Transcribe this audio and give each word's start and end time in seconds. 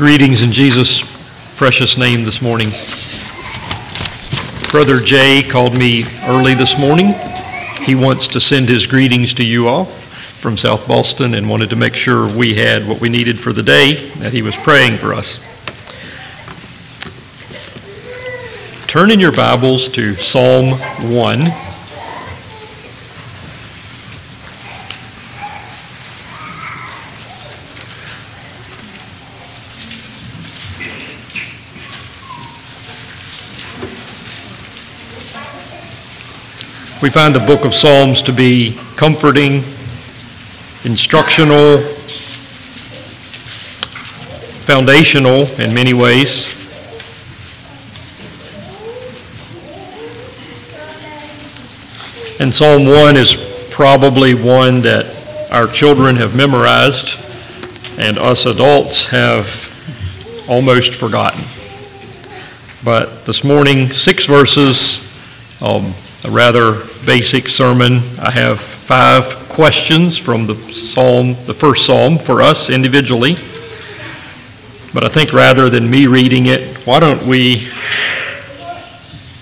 Greetings 0.00 0.40
in 0.40 0.50
Jesus' 0.50 1.02
precious 1.58 1.98
name 1.98 2.24
this 2.24 2.40
morning. 2.40 2.70
Brother 4.70 4.98
Jay 4.98 5.42
called 5.42 5.76
me 5.76 6.04
early 6.22 6.54
this 6.54 6.78
morning. 6.78 7.12
He 7.82 7.94
wants 7.94 8.26
to 8.28 8.40
send 8.40 8.66
his 8.66 8.86
greetings 8.86 9.34
to 9.34 9.44
you 9.44 9.68
all 9.68 9.84
from 9.84 10.56
South 10.56 10.88
Boston 10.88 11.34
and 11.34 11.50
wanted 11.50 11.68
to 11.68 11.76
make 11.76 11.94
sure 11.94 12.34
we 12.34 12.54
had 12.54 12.88
what 12.88 13.02
we 13.02 13.10
needed 13.10 13.38
for 13.38 13.52
the 13.52 13.62
day, 13.62 13.96
that 14.20 14.32
he 14.32 14.40
was 14.40 14.56
praying 14.56 14.96
for 14.96 15.12
us. 15.12 15.38
Turn 18.86 19.10
in 19.10 19.20
your 19.20 19.32
Bibles 19.32 19.90
to 19.90 20.14
Psalm 20.14 20.78
1. 21.12 21.69
We 37.02 37.08
find 37.08 37.34
the 37.34 37.40
book 37.40 37.64
of 37.64 37.72
Psalms 37.72 38.20
to 38.22 38.32
be 38.32 38.76
comforting, 38.94 39.62
instructional, 40.84 41.78
foundational 44.66 45.46
in 45.58 45.74
many 45.74 45.94
ways. 45.94 46.54
And 52.38 52.52
Psalm 52.52 52.84
1 52.84 53.16
is 53.16 53.66
probably 53.70 54.34
one 54.34 54.82
that 54.82 55.06
our 55.50 55.68
children 55.68 56.16
have 56.16 56.36
memorized 56.36 57.18
and 57.98 58.18
us 58.18 58.44
adults 58.44 59.06
have 59.06 59.48
almost 60.50 60.96
forgotten. 60.96 61.42
But 62.84 63.24
this 63.24 63.42
morning, 63.42 63.90
six 63.90 64.26
verses, 64.26 65.10
um, 65.62 65.94
a 66.24 66.30
rather 66.30 66.84
basic 67.06 67.48
sermon. 67.48 68.00
I 68.18 68.30
have 68.30 68.60
five 68.60 69.24
questions 69.48 70.18
from 70.18 70.46
the 70.46 70.54
psalm, 70.72 71.34
the 71.46 71.54
first 71.54 71.86
psalm 71.86 72.18
for 72.18 72.42
us 72.42 72.68
individually. 72.68 73.34
But 74.92 75.04
I 75.04 75.08
think 75.08 75.32
rather 75.32 75.70
than 75.70 75.90
me 75.90 76.06
reading 76.06 76.46
it, 76.46 76.76
why 76.86 77.00
don't 77.00 77.26
we 77.26 77.68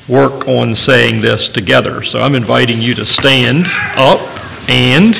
work 0.06 0.46
on 0.46 0.74
saying 0.74 1.20
this 1.20 1.48
together? 1.48 2.02
So 2.02 2.22
I'm 2.22 2.34
inviting 2.34 2.80
you 2.80 2.94
to 2.94 3.04
stand 3.04 3.64
up 3.96 4.20
and 4.68 5.14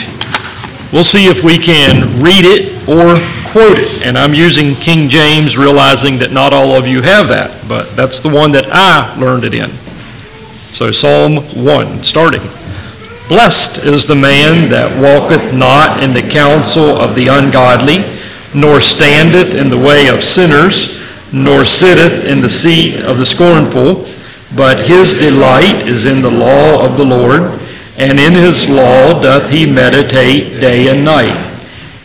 we'll 0.93 1.05
see 1.05 1.27
if 1.27 1.43
we 1.43 1.59
can 1.59 2.23
read 2.23 2.45
it 2.45 2.89
or 2.89 3.19
quote 3.51 3.79
it. 3.79 4.07
And 4.07 4.17
I'm 4.17 4.35
using 4.35 4.75
King 4.75 5.09
James, 5.09 5.57
realizing 5.57 6.19
that 6.19 6.33
not 6.33 6.53
all 6.53 6.73
of 6.73 6.87
you 6.87 7.03
have 7.03 7.29
that, 7.29 7.67
but 7.69 7.97
that's 7.97 8.21
the 8.21 8.29
one 8.29 8.53
that 8.53 8.67
I 8.71 9.19
learned 9.19 9.45
it 9.45 9.55
in. 9.55 9.71
So, 10.71 10.93
Psalm 10.93 11.37
1, 11.65 12.05
starting. 12.05 12.43
Blessed 13.27 13.85
is 13.85 14.07
the 14.07 14.15
man 14.15 14.69
that 14.69 14.93
walketh 15.01 15.57
not 15.57 16.05
in 16.05 16.13
the 16.13 16.23
counsel 16.23 16.95
of 16.97 17.17
the 17.17 17.29
ungodly, 17.29 18.05
nor 18.55 18.79
standeth 18.79 19.55
in 19.55 19.71
the 19.71 19.79
way 19.79 20.09
of 20.09 20.23
sinners, 20.23 21.03
nor 21.33 21.65
sitteth 21.65 22.25
in 22.27 22.41
the 22.41 22.49
seat 22.49 23.01
of 23.01 23.19
the 23.19 23.27
scornful, 23.27 24.07
but 24.55 24.87
his 24.87 25.19
delight 25.19 25.89
is 25.89 26.07
in 26.07 26.23
the 26.23 26.31
law 26.31 26.85
of 26.85 26.97
the 26.97 27.05
Lord, 27.05 27.59
and 27.99 28.21
in 28.21 28.33
his 28.33 28.71
law 28.71 29.21
doth 29.21 29.51
he 29.51 29.71
meditate 29.71 30.61
day 30.61 30.89
and 30.89 31.05
night. 31.05 31.37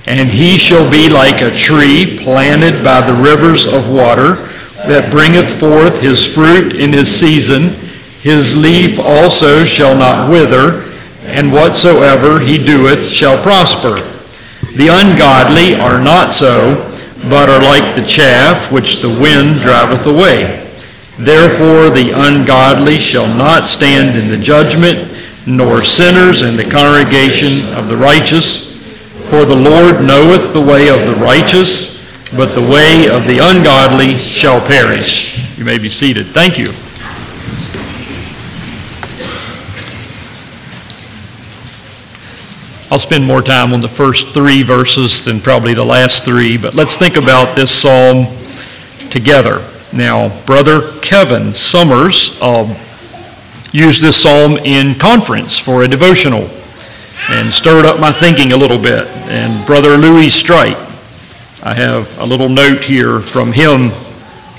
And 0.08 0.30
he 0.30 0.58
shall 0.58 0.90
be 0.90 1.10
like 1.10 1.42
a 1.42 1.54
tree 1.54 2.18
planted 2.18 2.84
by 2.84 3.02
the 3.02 3.22
rivers 3.22 3.72
of 3.72 3.92
water, 3.92 4.36
that 4.88 5.12
bringeth 5.12 5.60
forth 5.60 6.02
his 6.02 6.26
fruit 6.26 6.76
in 6.76 6.92
his 6.92 7.12
season 7.12 7.83
his 8.24 8.56
leaf 8.56 9.00
also 9.00 9.66
shall 9.66 9.98
not 9.98 10.30
wither, 10.30 10.90
and 11.26 11.52
whatsoever 11.52 12.40
he 12.40 12.58
doeth 12.58 13.10
shall 13.10 13.42
prosper. 13.44 13.96
The 14.78 14.88
ungodly 14.88 15.76
are 15.76 16.02
not 16.02 16.32
so, 16.32 16.90
but 17.30 17.50
are 17.50 17.62
like 17.62 17.98
the 17.98 18.08
chaff 18.08 18.72
which 18.72 19.02
the 19.02 19.10
wind 19.10 19.60
driveth 19.60 20.08
away. 20.08 20.44
Therefore 21.20 21.90
the 21.90 22.12
ungodly 22.16 22.98
shall 22.98 23.28
not 23.28 23.64
stand 23.64 24.18
in 24.18 24.30
the 24.30 24.42
judgment, 24.42 25.12
nor 25.46 25.82
sinners 25.82 26.44
in 26.44 26.56
the 26.56 26.64
congregation 26.64 27.74
of 27.76 27.90
the 27.90 27.98
righteous. 27.98 28.72
For 29.30 29.44
the 29.44 29.56
Lord 29.56 30.02
knoweth 30.02 30.54
the 30.54 30.62
way 30.62 30.88
of 30.88 31.06
the 31.06 31.22
righteous, 31.22 32.08
but 32.32 32.56
the 32.56 32.62
way 32.62 33.10
of 33.10 33.28
the 33.28 33.40
ungodly 33.40 34.16
shall 34.16 34.66
perish. 34.66 35.58
You 35.60 35.66
may 35.66 35.78
be 35.78 35.90
seated. 35.90 36.28
Thank 36.28 36.58
you. 36.58 36.72
I'll 42.94 43.00
spend 43.00 43.26
more 43.26 43.42
time 43.42 43.74
on 43.74 43.80
the 43.80 43.88
first 43.88 44.36
three 44.36 44.62
verses 44.62 45.26
than 45.26 45.40
probably 45.40 45.74
the 45.74 45.84
last 45.84 46.26
three, 46.26 46.58
but 46.60 46.76
let's 46.76 46.96
think 46.96 47.16
about 47.16 47.56
this 47.56 47.72
psalm 47.72 48.28
together. 49.10 49.68
Now, 49.92 50.30
Brother 50.46 50.92
Kevin 51.02 51.56
Summers 51.56 52.40
uh, 52.40 52.68
used 53.72 54.04
this 54.04 54.22
psalm 54.22 54.58
in 54.58 54.94
conference 54.94 55.58
for 55.58 55.82
a 55.82 55.88
devotional 55.88 56.48
and 57.32 57.52
stirred 57.52 57.88
up 57.88 58.00
my 58.00 58.12
thinking 58.12 58.52
a 58.52 58.58
little 58.58 58.80
bit. 58.80 59.08
And 59.26 59.66
Brother 59.66 59.98
Louis 59.98 60.30
Strite, 60.30 60.78
I 61.64 61.74
have 61.74 62.16
a 62.20 62.26
little 62.28 62.48
note 62.48 62.84
here 62.84 63.22
from 63.22 63.52
him 63.52 63.90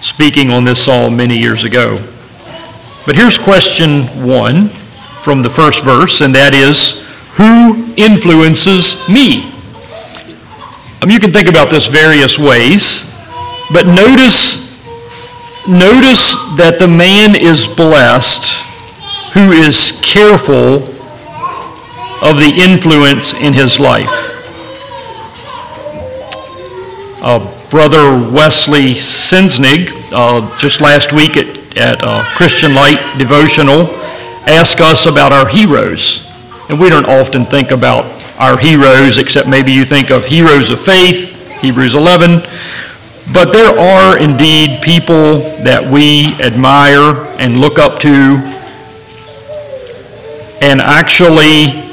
speaking 0.02 0.50
on 0.50 0.64
this 0.64 0.84
psalm 0.84 1.16
many 1.16 1.38
years 1.38 1.62
ago. 1.62 1.98
But 3.06 3.14
here's 3.14 3.38
question 3.38 4.02
one 4.26 4.66
from 4.66 5.40
the 5.42 5.50
first 5.50 5.84
verse, 5.84 6.20
and 6.20 6.34
that 6.34 6.52
is 6.52 7.03
who 7.36 7.92
influences 7.96 9.08
me? 9.08 9.54
Mean, 11.04 11.12
you 11.12 11.20
can 11.20 11.32
think 11.32 11.48
about 11.48 11.68
this 11.68 11.86
various 11.86 12.38
ways, 12.38 13.14
but 13.74 13.86
notice, 13.86 14.72
notice 15.68 16.36
that 16.56 16.78
the 16.78 16.88
man 16.88 17.36
is 17.36 17.66
blessed 17.66 18.56
who 19.34 19.52
is 19.52 20.00
careful 20.02 20.76
of 22.24 22.40
the 22.40 22.54
influence 22.56 23.34
in 23.34 23.52
his 23.52 23.78
life. 23.78 24.32
Uh, 27.20 27.40
Brother 27.68 28.32
Wesley 28.32 28.94
Sensenig, 28.94 29.90
uh, 30.10 30.58
just 30.58 30.80
last 30.80 31.12
week 31.12 31.36
at, 31.36 31.76
at 31.76 31.98
uh, 32.02 32.24
Christian 32.34 32.72
Light 32.72 33.18
Devotional, 33.18 33.82
asked 34.46 34.80
us 34.80 35.04
about 35.04 35.32
our 35.32 35.46
heroes. 35.46 36.23
And 36.68 36.80
we 36.80 36.88
don't 36.88 37.06
often 37.06 37.44
think 37.44 37.70
about 37.70 38.04
our 38.38 38.58
heroes, 38.58 39.18
except 39.18 39.48
maybe 39.48 39.72
you 39.72 39.84
think 39.84 40.10
of 40.10 40.24
heroes 40.24 40.70
of 40.70 40.80
faith, 40.80 41.60
Hebrews 41.60 41.94
11. 41.94 42.40
But 43.32 43.52
there 43.52 43.78
are 43.78 44.18
indeed 44.18 44.82
people 44.82 45.40
that 45.64 45.88
we 45.90 46.34
admire 46.40 47.24
and 47.38 47.60
look 47.60 47.78
up 47.78 47.98
to 48.00 48.10
and 50.62 50.80
actually 50.80 51.84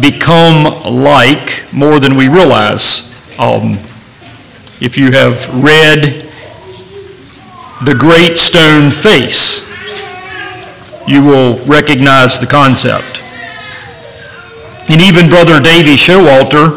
become 0.00 0.64
like 0.84 1.64
more 1.72 1.98
than 1.98 2.16
we 2.16 2.28
realize. 2.28 3.12
Um, 3.38 3.78
if 4.80 4.96
you 4.96 5.10
have 5.12 5.62
read 5.62 6.28
The 7.84 7.94
Great 7.98 8.38
Stone 8.38 8.92
Face, 8.92 9.68
you 11.08 11.24
will 11.24 11.58
recognize 11.66 12.38
the 12.40 12.46
concept. 12.46 13.09
And 14.90 15.00
even 15.02 15.28
Brother 15.28 15.60
Davy 15.60 15.94
Showalter, 15.94 16.74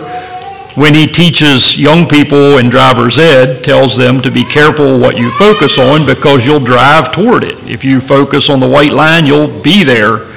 when 0.78 0.94
he 0.94 1.08
teaches 1.08 1.80
young 1.80 2.08
people 2.08 2.60
in 2.60 2.70
driver's 2.70 3.18
ed, 3.18 3.64
tells 3.64 3.98
them 3.98 4.22
to 4.22 4.30
be 4.30 4.46
careful 4.46 5.00
what 5.00 5.18
you 5.18 5.32
focus 5.32 5.80
on 5.80 6.06
because 6.06 6.46
you'll 6.46 6.60
drive 6.60 7.12
toward 7.12 7.44
it. 7.44 7.68
If 7.68 7.84
you 7.84 8.00
focus 8.00 8.52
on 8.52 8.60
the 8.60 8.70
white 8.70 8.92
line, 8.92 9.26
you'll 9.26 9.60
be 9.64 9.84
there, 9.84 10.28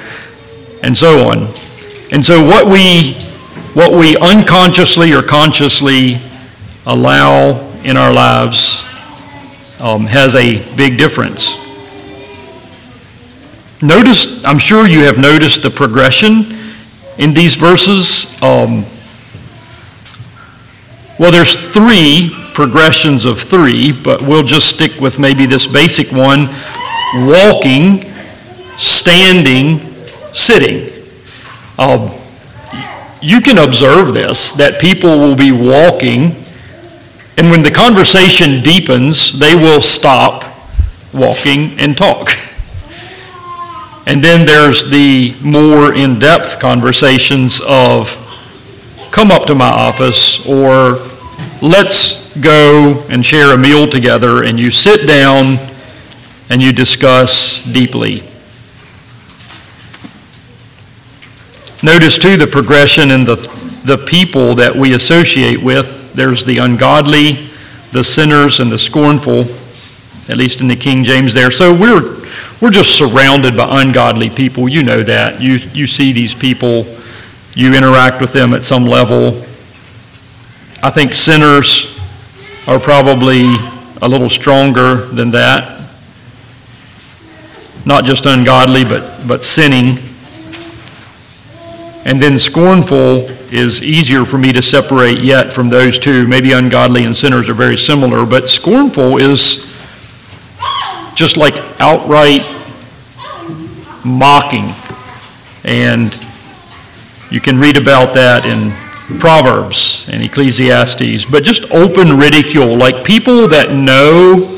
and 0.81 0.97
so 0.97 1.29
on. 1.29 1.53
And 2.11 2.25
so 2.25 2.43
what 2.43 2.65
we 2.65 3.13
what 3.75 3.91
we 3.91 4.17
unconsciously 4.17 5.13
or 5.13 5.21
consciously 5.21 6.17
allow 6.87 7.59
in 7.83 7.95
our 7.95 8.11
lives 8.11 8.81
um, 9.79 10.07
has 10.07 10.33
a 10.33 10.63
big 10.75 10.97
difference. 10.97 11.57
Notice, 13.83 14.43
I'm 14.45 14.57
sure 14.57 14.87
you 14.87 15.01
have 15.01 15.19
noticed 15.19 15.61
the 15.61 15.69
progression 15.69 16.56
in 17.17 17.33
these 17.33 17.55
verses? 17.55 18.41
Um, 18.41 18.85
well, 21.19 21.31
there's 21.31 21.55
three 21.55 22.31
progressions 22.53 23.25
of 23.25 23.39
three, 23.39 23.91
but 23.91 24.21
we'll 24.21 24.43
just 24.43 24.67
stick 24.67 24.99
with 24.99 25.19
maybe 25.19 25.45
this 25.45 25.67
basic 25.67 26.11
one 26.11 26.47
walking, 27.15 28.01
standing, 28.77 29.79
sitting. 30.09 30.93
Um, 31.79 32.11
you 33.21 33.41
can 33.41 33.57
observe 33.57 34.13
this 34.13 34.53
that 34.53 34.79
people 34.79 35.17
will 35.19 35.35
be 35.35 35.51
walking 35.51 36.35
And 37.37 37.51
when 37.51 37.61
the 37.61 37.69
conversation 37.69 38.63
deepens, 38.63 39.37
they 39.37 39.53
will 39.53 39.79
stop 39.79 40.43
walking 41.13 41.79
and 41.79 41.95
talk. 41.95 42.29
And 44.07 44.23
then 44.23 44.45
there's 44.45 44.89
the 44.89 45.35
more 45.43 45.93
in 45.93 46.17
depth 46.17 46.61
conversations 46.61 47.59
of 47.67 48.07
come 49.11 49.31
up 49.31 49.45
to 49.47 49.53
my 49.53 49.67
office 49.67 50.47
or 50.47 50.95
let's 51.61 52.33
go 52.39 53.05
and 53.09 53.25
share 53.25 53.53
a 53.53 53.57
meal 53.57 53.85
together, 53.85 54.45
and 54.45 54.57
you 54.57 54.71
sit 54.71 55.05
down 55.05 55.57
and 56.49 56.61
you 56.61 56.71
discuss 56.71 57.65
deeply. 57.65 58.21
Notice 61.83 62.17
too 62.17 62.37
the 62.37 62.47
progression 62.49 63.11
in 63.11 63.25
the, 63.25 63.35
the 63.83 63.97
people 63.97 64.55
that 64.55 64.73
we 64.73 64.95
associate 64.95 65.61
with. 65.61 66.13
There's 66.13 66.45
the 66.45 66.59
ungodly, 66.59 67.49
the 67.91 68.05
sinners, 68.05 68.61
and 68.61 68.71
the 68.71 68.79
scornful, 68.79 69.41
at 70.31 70.37
least 70.37 70.61
in 70.61 70.69
the 70.69 70.77
King 70.77 71.03
James 71.03 71.33
there. 71.33 71.51
So 71.51 71.75
we're, 71.75 72.16
we're 72.61 72.71
just 72.71 72.97
surrounded 72.97 73.55
by 73.55 73.81
ungodly 73.81 74.29
people. 74.29 74.67
You 74.67 74.81
know 74.83 75.03
that. 75.03 75.39
You, 75.39 75.55
you 75.73 75.85
see 75.85 76.11
these 76.11 76.33
people, 76.33 76.85
you 77.53 77.75
interact 77.75 78.19
with 78.19 78.33
them 78.33 78.53
at 78.53 78.63
some 78.63 78.85
level. 78.85 79.43
I 80.81 80.89
think 80.89 81.13
sinners 81.13 81.97
are 82.67 82.79
probably 82.79 83.55
a 84.01 84.07
little 84.07 84.29
stronger 84.29 84.95
than 84.95 85.31
that. 85.31 85.87
Not 87.85 88.05
just 88.05 88.25
ungodly, 88.25 88.83
but, 88.83 89.27
but 89.27 89.43
sinning. 89.43 89.97
And 92.05 92.21
then 92.21 92.39
scornful 92.39 93.29
is 93.51 93.83
easier 93.83 94.25
for 94.25 94.37
me 94.37 94.51
to 94.53 94.61
separate 94.61 95.19
yet 95.19 95.53
from 95.53 95.69
those 95.69 95.99
two. 95.99 96.27
Maybe 96.27 96.53
ungodly 96.53 97.05
and 97.05 97.15
sinners 97.15 97.49
are 97.49 97.53
very 97.53 97.77
similar, 97.77 98.25
but 98.25 98.49
scornful 98.49 99.17
is 99.17 99.76
just 101.17 101.35
like 101.35 101.55
outright 101.81 102.43
mocking. 104.05 104.71
And 105.63 106.13
you 107.31 107.41
can 107.41 107.57
read 107.57 107.75
about 107.75 108.13
that 108.13 108.45
in 108.45 108.71
Proverbs 109.19 110.07
and 110.09 110.21
Ecclesiastes, 110.21 111.25
but 111.25 111.43
just 111.43 111.71
open 111.71 112.17
ridicule, 112.19 112.75
like 112.75 113.03
people 113.03 113.47
that 113.47 113.73
know 113.73 114.53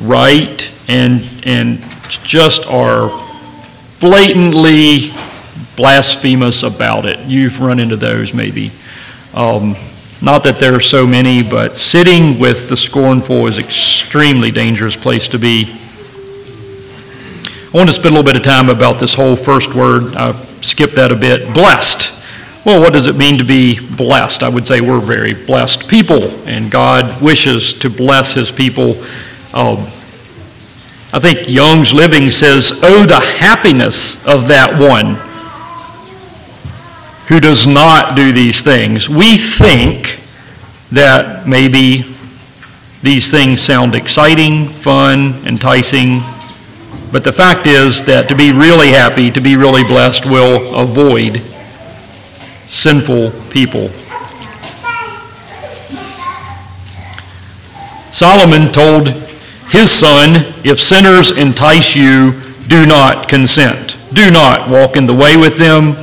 right 0.00 0.72
and, 0.88 1.22
and 1.44 1.78
just 2.24 2.66
are 2.66 3.10
blatantly 4.00 5.10
blasphemous 5.76 6.62
about 6.62 7.04
it. 7.04 7.20
You've 7.26 7.60
run 7.60 7.78
into 7.80 7.96
those 7.96 8.32
maybe. 8.32 8.72
Um, 9.34 9.76
not 10.24 10.42
that 10.44 10.58
there 10.58 10.74
are 10.74 10.80
so 10.80 11.06
many, 11.06 11.42
but 11.42 11.76
sitting 11.76 12.38
with 12.38 12.70
the 12.70 12.76
scornful 12.76 13.46
is 13.46 13.58
extremely 13.58 14.50
dangerous 14.50 14.96
place 14.96 15.28
to 15.28 15.38
be. 15.38 15.66
I 17.72 17.76
want 17.76 17.90
to 17.90 17.92
spend 17.92 18.06
a 18.06 18.18
little 18.18 18.24
bit 18.24 18.36
of 18.36 18.42
time 18.42 18.70
about 18.70 18.98
this 18.98 19.14
whole 19.14 19.36
first 19.36 19.74
word. 19.74 20.14
I 20.14 20.32
skipped 20.62 20.94
that 20.94 21.12
a 21.12 21.14
bit. 21.14 21.52
Blessed. 21.52 22.22
Well, 22.64 22.80
what 22.80 22.94
does 22.94 23.06
it 23.06 23.16
mean 23.16 23.36
to 23.36 23.44
be 23.44 23.78
blessed? 23.96 24.42
I 24.42 24.48
would 24.48 24.66
say 24.66 24.80
we're 24.80 24.98
very 24.98 25.34
blessed 25.34 25.90
people, 25.90 26.24
and 26.46 26.70
God 26.70 27.20
wishes 27.20 27.74
to 27.74 27.90
bless 27.90 28.32
his 28.32 28.50
people. 28.50 28.92
Um, 29.52 29.80
I 31.12 31.20
think 31.20 31.50
Young's 31.50 31.92
Literal 31.92 32.30
says, 32.30 32.80
Oh, 32.82 33.04
the 33.04 33.20
happiness 33.20 34.26
of 34.26 34.48
that 34.48 34.80
one 34.80 35.13
who 37.28 37.40
does 37.40 37.66
not 37.66 38.14
do 38.14 38.32
these 38.32 38.62
things. 38.62 39.08
We 39.08 39.38
think 39.38 40.20
that 40.92 41.46
maybe 41.46 42.04
these 43.02 43.30
things 43.30 43.60
sound 43.60 43.94
exciting, 43.94 44.66
fun, 44.66 45.34
enticing, 45.46 46.20
but 47.12 47.24
the 47.24 47.32
fact 47.32 47.66
is 47.66 48.04
that 48.04 48.28
to 48.28 48.34
be 48.34 48.52
really 48.52 48.90
happy, 48.90 49.30
to 49.30 49.40
be 49.40 49.56
really 49.56 49.84
blessed, 49.84 50.26
will 50.26 50.74
avoid 50.74 51.40
sinful 52.66 53.30
people. 53.50 53.88
Solomon 58.12 58.70
told 58.72 59.08
his 59.70 59.90
son, 59.90 60.36
If 60.64 60.78
sinners 60.78 61.36
entice 61.36 61.96
you, 61.96 62.32
do 62.68 62.86
not 62.86 63.28
consent. 63.28 63.98
Do 64.12 64.30
not 64.30 64.68
walk 64.68 64.96
in 64.96 65.06
the 65.06 65.14
way 65.14 65.36
with 65.36 65.56
them 65.56 65.94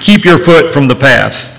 Keep 0.00 0.24
your 0.24 0.38
foot 0.38 0.72
from 0.72 0.88
the 0.88 0.94
path. 0.94 1.56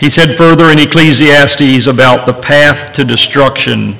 He 0.00 0.10
said 0.10 0.36
further 0.36 0.70
in 0.70 0.78
Ecclesiastes 0.78 1.86
about 1.86 2.26
the 2.26 2.32
path 2.32 2.92
to 2.94 3.04
destruction, 3.04 3.94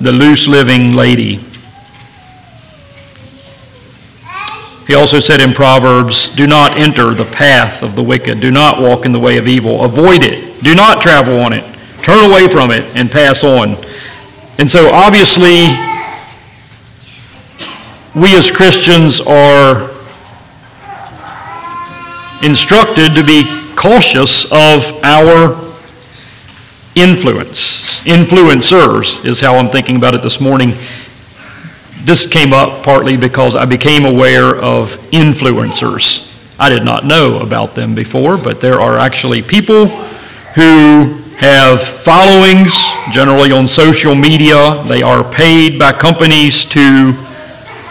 the 0.00 0.12
loose 0.12 0.46
living 0.46 0.94
lady. 0.94 1.40
He 4.86 4.94
also 4.94 5.20
said 5.20 5.40
in 5.40 5.52
Proverbs, 5.52 6.28
Do 6.28 6.46
not 6.46 6.76
enter 6.76 7.14
the 7.14 7.24
path 7.24 7.82
of 7.82 7.94
the 7.94 8.02
wicked. 8.02 8.40
Do 8.40 8.50
not 8.50 8.80
walk 8.80 9.04
in 9.04 9.12
the 9.12 9.20
way 9.20 9.38
of 9.38 9.46
evil. 9.46 9.84
Avoid 9.84 10.24
it. 10.24 10.62
Do 10.62 10.74
not 10.74 11.02
travel 11.02 11.40
on 11.40 11.52
it. 11.52 11.64
Turn 12.02 12.30
away 12.30 12.48
from 12.48 12.70
it 12.70 12.84
and 12.96 13.10
pass 13.10 13.44
on. 13.44 13.76
And 14.58 14.70
so 14.70 14.90
obviously, 14.90 15.68
we 18.14 18.36
as 18.36 18.50
Christians 18.50 19.20
are 19.20 19.89
instructed 22.42 23.14
to 23.14 23.24
be 23.24 23.44
cautious 23.76 24.44
of 24.46 25.02
our 25.02 25.54
influence. 26.94 28.02
Influencers 28.04 29.24
is 29.24 29.40
how 29.40 29.56
I'm 29.56 29.68
thinking 29.68 29.96
about 29.96 30.14
it 30.14 30.22
this 30.22 30.40
morning. 30.40 30.70
This 32.04 32.26
came 32.26 32.52
up 32.52 32.82
partly 32.82 33.16
because 33.16 33.54
I 33.54 33.66
became 33.66 34.04
aware 34.04 34.56
of 34.56 34.96
influencers. 35.10 36.26
I 36.58 36.68
did 36.68 36.84
not 36.84 37.04
know 37.04 37.38
about 37.40 37.74
them 37.74 37.94
before, 37.94 38.36
but 38.36 38.60
there 38.60 38.80
are 38.80 38.98
actually 38.98 39.42
people 39.42 39.86
who 40.54 41.22
have 41.36 41.82
followings, 41.82 42.74
generally 43.12 43.52
on 43.52 43.66
social 43.66 44.14
media. 44.14 44.82
They 44.84 45.02
are 45.02 45.24
paid 45.24 45.78
by 45.78 45.92
companies 45.92 46.64
to 46.66 47.14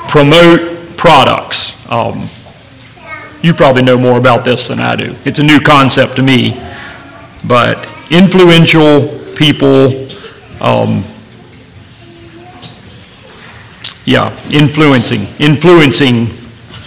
promote 0.07 0.97
products. 0.97 1.75
Um, 1.89 2.29
you 3.41 3.53
probably 3.53 3.83
know 3.83 3.97
more 3.97 4.17
about 4.17 4.43
this 4.43 4.67
than 4.67 4.79
I 4.79 4.95
do. 4.95 5.15
It's 5.25 5.39
a 5.39 5.43
new 5.43 5.59
concept 5.59 6.15
to 6.17 6.21
me. 6.21 6.59
But 7.47 7.87
influential 8.11 9.07
people, 9.35 10.07
um, 10.61 11.03
yeah, 14.05 14.35
influencing, 14.49 15.21
influencing 15.39 16.27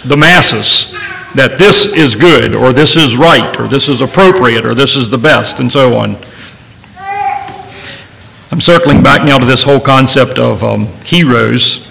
the 0.05 0.15
masses 0.17 0.91
that 1.33 1.55
this 1.57 1.85
is 1.85 2.15
good, 2.15 2.53
or 2.53 2.71
this 2.71 2.95
is 2.95 3.17
right, 3.17 3.59
or 3.59 3.67
this 3.67 3.89
is 3.89 4.01
appropriate, 4.01 4.65
or 4.65 4.75
this 4.75 4.95
is 4.95 5.09
the 5.09 5.17
best, 5.17 5.59
and 5.59 5.71
so 5.71 5.95
on. 5.95 6.15
I'm 8.51 8.61
circling 8.61 9.01
back 9.01 9.25
now 9.25 9.39
to 9.39 9.45
this 9.45 9.63
whole 9.63 9.79
concept 9.79 10.37
of 10.37 10.63
um, 10.63 10.85
heroes. 11.03 11.87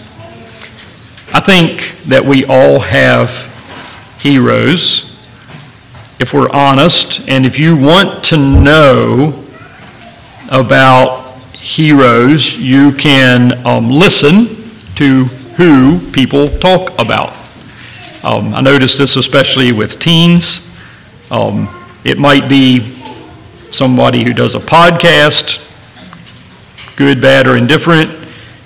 I 1.34 1.40
think 1.40 1.96
that 2.04 2.24
we 2.24 2.44
all 2.44 2.78
have 2.78 3.51
heroes, 4.22 5.10
if 6.20 6.32
we're 6.32 6.50
honest. 6.50 7.28
And 7.28 7.44
if 7.44 7.58
you 7.58 7.76
want 7.76 8.22
to 8.26 8.36
know 8.36 9.44
about 10.48 11.36
heroes, 11.56 12.56
you 12.56 12.92
can 12.92 13.66
um, 13.66 13.90
listen 13.90 14.44
to 14.94 15.24
who 15.56 15.98
people 16.12 16.46
talk 16.46 16.92
about. 16.94 17.36
Um, 18.22 18.54
I 18.54 18.60
notice 18.60 18.96
this 18.96 19.16
especially 19.16 19.72
with 19.72 19.98
teens. 19.98 20.72
Um, 21.32 21.68
it 22.04 22.16
might 22.16 22.48
be 22.48 22.80
somebody 23.72 24.22
who 24.22 24.32
does 24.32 24.54
a 24.54 24.60
podcast, 24.60 25.68
good, 26.94 27.20
bad, 27.20 27.48
or 27.48 27.56
indifferent. 27.56 28.10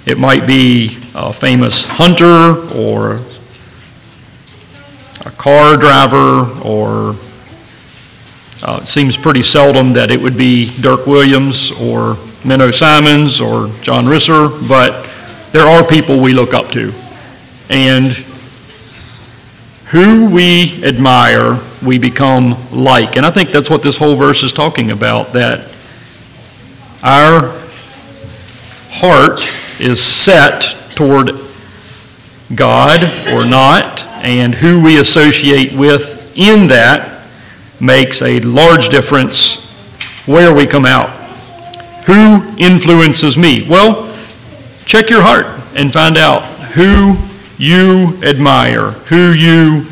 It 0.05 0.19
might 0.19 0.47
be 0.47 0.99
a 1.15 1.33
famous 1.33 1.87
hunter 1.87 2.55
or 2.77 3.23
car 5.47 5.77
driver, 5.77 6.61
or 6.63 7.15
uh, 8.65 8.81
it 8.83 8.89
seems 8.89 9.17
pretty 9.17 9.45
seldom 9.45 9.93
that 9.93 10.11
it 10.11 10.21
would 10.21 10.37
be 10.37 10.77
Dirk 10.81 11.07
Willems 11.07 11.71
or 11.71 12.15
Menno 12.43 12.75
Simons 12.75 13.41
or 13.41 13.69
John 13.81 14.07
Risser, 14.07 14.51
but 14.69 15.05
there 15.53 15.65
are 15.65 15.87
people 15.87 16.21
we 16.21 16.33
look 16.33 16.53
up 16.53 16.71
to. 16.71 16.93
And 17.71 18.11
who 19.91 20.29
we 20.35 20.83
admire, 20.83 21.61
we 21.81 22.01
become 22.01 22.57
like. 22.73 23.17
And 23.17 23.25
I 23.25 23.31
think 23.31 23.53
that's 23.53 23.71
what 23.71 23.85
this 23.85 23.97
whole 23.97 24.17
verse 24.17 24.43
is 24.43 24.53
talking 24.53 24.91
about, 24.91 25.29
that 25.29 25.73
our 27.05 27.57
heart 28.91 29.49
is 29.81 30.03
set 30.03 30.77
toward 30.97 31.31
God 32.53 33.05
or 33.33 33.49
not, 33.49 34.05
and 34.27 34.57
who 34.57 34.83
we 34.83 34.99
associate 34.99 35.73
with 35.73 36.37
in 36.37 36.67
that 36.67 37.29
makes 37.81 38.23
a 38.23 38.41
large 38.41 38.89
difference 38.89 39.65
where 40.27 40.53
we 40.53 40.67
come 40.67 40.85
out. 40.85 41.11
Who 42.07 42.43
influences 42.59 43.39
me? 43.39 43.65
Well, 43.69 44.13
check 44.85 45.11
your 45.11 45.23
heart 45.23 45.47
and 45.77 45.93
find 45.93 46.19
out 46.19 46.43
who 46.73 47.15
you 47.57 48.21
admire, 48.25 48.91
who 49.09 49.31
you 49.31 49.87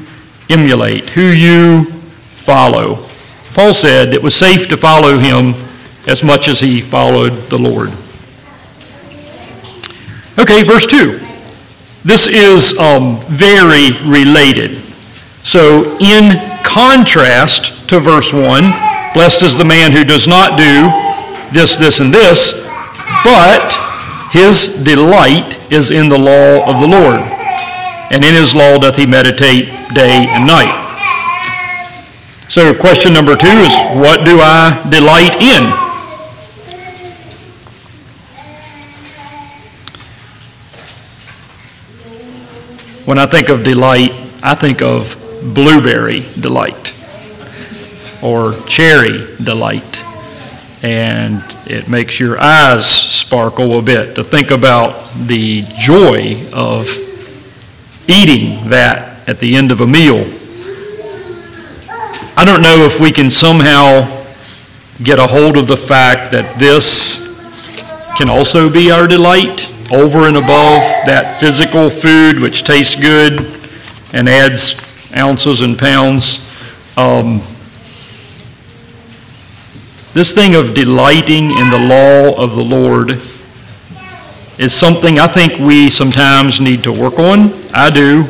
emulate, 0.51 1.11
who 1.11 1.29
you 1.29 1.85
follow. 1.85 3.07
Paul 3.53 3.73
said 3.73 4.13
it 4.13 4.23
was 4.23 4.35
safe 4.35 4.67
to 4.67 4.77
follow 4.77 5.17
him 5.17 5.55
as 6.09 6.25
much 6.25 6.49
as 6.49 6.59
he 6.59 6.81
followed 6.81 7.31
the 7.51 7.59
Lord. 7.59 7.91
Okay, 10.37 10.65
verse 10.65 10.89
2. 10.89 11.24
This 12.05 12.29
is 12.29 12.79
um, 12.79 13.17
very 13.33 13.97
related. 14.05 14.77
So, 15.43 15.97
in 16.01 16.37
contrast 16.63 17.89
to 17.89 17.99
verse 17.99 18.31
1, 18.31 18.43
blessed 19.15 19.43
is 19.43 19.57
the 19.57 19.65
man 19.65 19.91
who 19.91 20.05
does 20.05 20.29
not 20.29 20.59
do 20.59 20.93
this, 21.53 21.77
this, 21.77 22.01
and 22.01 22.13
this, 22.13 22.61
but 23.25 23.73
his 24.33 24.85
delight 24.85 25.57
is 25.73 25.91
in 25.91 26.11
the 26.11 26.19
law 26.19 26.61
of 26.69 26.81
the 26.81 26.89
Lord, 26.93 27.25
and 28.13 28.25
in 28.25 28.35
his 28.35 28.55
law 28.55 28.77
doth 28.77 28.97
he 28.97 29.07
meditate 29.07 29.73
day 29.95 30.27
and 30.29 30.47
night. 30.47 30.77
So, 32.49 32.75
question 32.75 33.15
number 33.15 33.35
two 33.35 33.47
is 33.49 33.73
what 33.97 34.25
do 34.29 34.41
I 34.45 34.77
delight 34.91 35.41
in? 35.41 35.84
When 43.05 43.19
I 43.19 43.27
think 43.27 43.51
of 43.51 43.65
delight, 43.65 44.13
I 44.43 44.55
think 44.55 44.81
of 44.81 45.15
blueberry 45.55 46.21
delight 46.41 46.97
or 48.23 48.55
cherry 48.67 49.37
delight. 49.45 50.03
And 50.83 51.43
it 51.67 51.87
makes 51.87 52.19
your 52.19 52.41
eyes 52.41 52.87
sparkle 52.87 53.79
a 53.79 53.83
bit 53.83 54.15
to 54.15 54.25
think 54.25 54.51
about 54.51 55.13
the 55.27 55.61
joy 55.77 56.47
of 56.55 56.89
eating 58.09 58.71
that 58.71 59.29
at 59.29 59.39
the 59.39 59.55
end 59.55 59.71
of 59.71 59.83
a 59.83 59.87
meal. 59.87 60.25
I 62.39 62.45
don't 62.47 62.63
know 62.63 62.87
if 62.87 63.01
we 63.01 63.13
can 63.13 63.31
somehow 63.31 64.25
get 65.03 65.19
a 65.19 65.27
hold 65.27 65.59
of 65.59 65.67
the 65.67 65.77
fact 65.77 66.33
that 66.33 66.59
this 66.59 67.21
can 68.17 68.31
also 68.31 68.71
be 68.71 68.91
our 68.91 69.07
delight 69.07 69.74
over 69.95 70.27
and 70.27 70.37
above 70.37 70.83
that 71.07 71.37
physical 71.39 71.89
food 71.89 72.41
which 72.41 72.65
tastes 72.65 72.97
good 73.01 73.41
and 74.13 74.29
adds 74.29 74.81
ounces 75.17 75.61
and 75.61 75.79
pounds. 75.79 76.41
Um, 76.97 77.41
this 80.15 80.35
thing 80.35 80.57
of 80.57 80.75
delighting 80.75 81.51
in 81.51 81.71
the 81.71 81.79
law 81.79 82.35
of 82.37 82.57
the 82.57 82.65
Lord 82.65 83.11
is 84.59 84.75
something 84.75 85.21
I 85.21 85.29
think 85.29 85.59
we 85.61 85.91
sometimes 85.91 86.61
need 86.61 86.83
to 86.85 86.93
work 86.93 87.21
on. 87.21 87.51
I 87.73 87.91
do. 87.91 88.25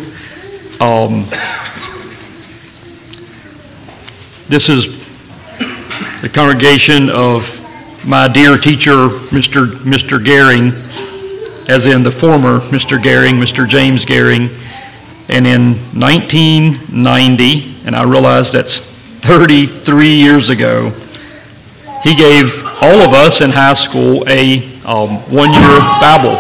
Um, 0.81 1.25
this 4.49 4.69
is 4.69 5.01
the 6.21 6.29
congregation 6.29 7.09
of 7.09 7.61
my 8.07 8.29
dear 8.29 8.59
teacher, 8.59 9.09
Mr. 9.31 9.67
Mr. 9.79 10.23
Gehring 10.23 10.73
as 11.69 11.87
in 11.87 12.03
the 12.03 12.11
former 12.11 12.61
Mr. 12.61 12.99
Gehring, 12.99 13.41
Mr. 13.41 13.67
James 13.67 14.05
Gehring. 14.05 14.49
And 15.29 15.47
in 15.47 15.75
1990, 15.99 17.87
and 17.87 17.97
I 17.97 18.03
realize 18.05 18.53
that's 18.53 18.83
33 18.83 20.15
years 20.15 20.51
ago, 20.51 20.91
he 22.03 22.15
gave 22.15 22.63
all 22.83 23.01
of 23.01 23.15
us 23.15 23.41
in 23.41 23.51
high 23.51 23.73
school 23.73 24.23
a 24.29 24.59
um, 24.85 25.17
one 25.33 25.51
year 25.51 25.79
Bible. 26.01 26.37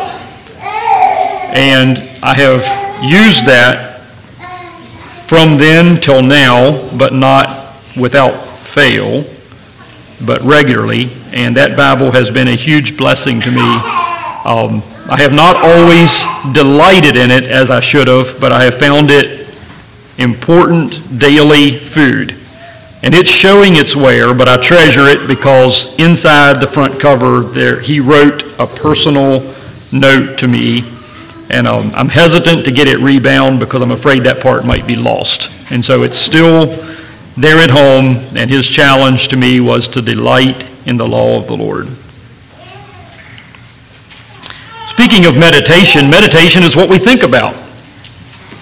And 1.57 1.99
I 2.23 2.35
have 2.35 2.62
used 3.02 3.47
that 3.47 4.00
from 5.26 5.57
then 5.57 6.00
till 6.00 6.23
now, 6.23 6.90
but 6.99 7.14
not 7.14 7.75
without 7.97 8.33
fail, 8.59 9.25
but 10.26 10.43
regularly. 10.43 11.09
And 11.33 11.57
that 11.57 11.76
Bible 11.76 12.11
has 12.11 12.31
been 12.31 12.49
a 12.49 12.54
huge 12.54 12.99
blessing 12.99 13.40
to 13.40 13.50
me. 13.50 13.81
Um, 14.45 14.83
I 15.11 15.18
have 15.18 15.32
not 15.32 15.56
always 15.56 16.25
delighted 16.54 17.16
in 17.16 17.30
it 17.30 17.44
as 17.44 17.70
I 17.70 17.80
should 17.80 18.08
have, 18.08 18.40
but 18.40 18.52
I 18.52 18.64
have 18.64 18.78
found 18.78 19.11
it 19.11 19.49
important 20.16 21.18
daily 21.18 21.78
food. 21.78 22.34
And 23.02 23.14
it's 23.14 23.28
showing 23.28 23.76
its 23.76 23.94
wear, 23.94 24.32
but 24.32 24.49
I 24.49 24.56
treasure 24.56 25.06
it 25.06 25.28
because 25.28 25.99
inside 25.99 26.58
the 26.58 26.66
front 26.66 26.99
cover 26.99 27.40
there 27.40 27.78
he 27.78 28.00
wrote 28.00 28.44
a 28.58 28.66
personal 28.66 29.40
note 29.92 30.38
to 30.38 30.49
me. 30.49 30.84
And 31.50 31.66
um, 31.66 31.90
I'm 31.94 32.08
hesitant 32.08 32.64
to 32.64 32.73
get 32.73 32.88
it 32.88 32.99
rebound 32.99 33.61
because 33.61 33.82
I'm 33.82 33.90
afraid 33.90 34.20
that 34.20 34.42
part 34.42 34.64
might 34.64 34.87
be 34.87 34.96
lost. 34.96 35.50
And 35.70 35.84
so 35.84 36.02
it's 36.02 36.16
still 36.16 36.66
there 37.37 37.58
at 37.58 37.68
home, 37.68 38.16
and 38.37 38.49
his 38.49 38.66
challenge 38.66 39.28
to 39.28 39.37
me 39.37 39.61
was 39.61 39.87
to 39.88 40.00
delight 40.00 40.66
in 40.87 40.96
the 40.96 41.06
law 41.06 41.38
of 41.38 41.46
the 41.46 41.56
Lord. 41.56 41.88
Speaking 44.95 45.27
of 45.27 45.37
meditation, 45.37 46.09
meditation 46.09 46.63
is 46.63 46.77
what 46.77 46.89
we 46.89 46.99
think 46.99 47.25
about. 47.25 47.55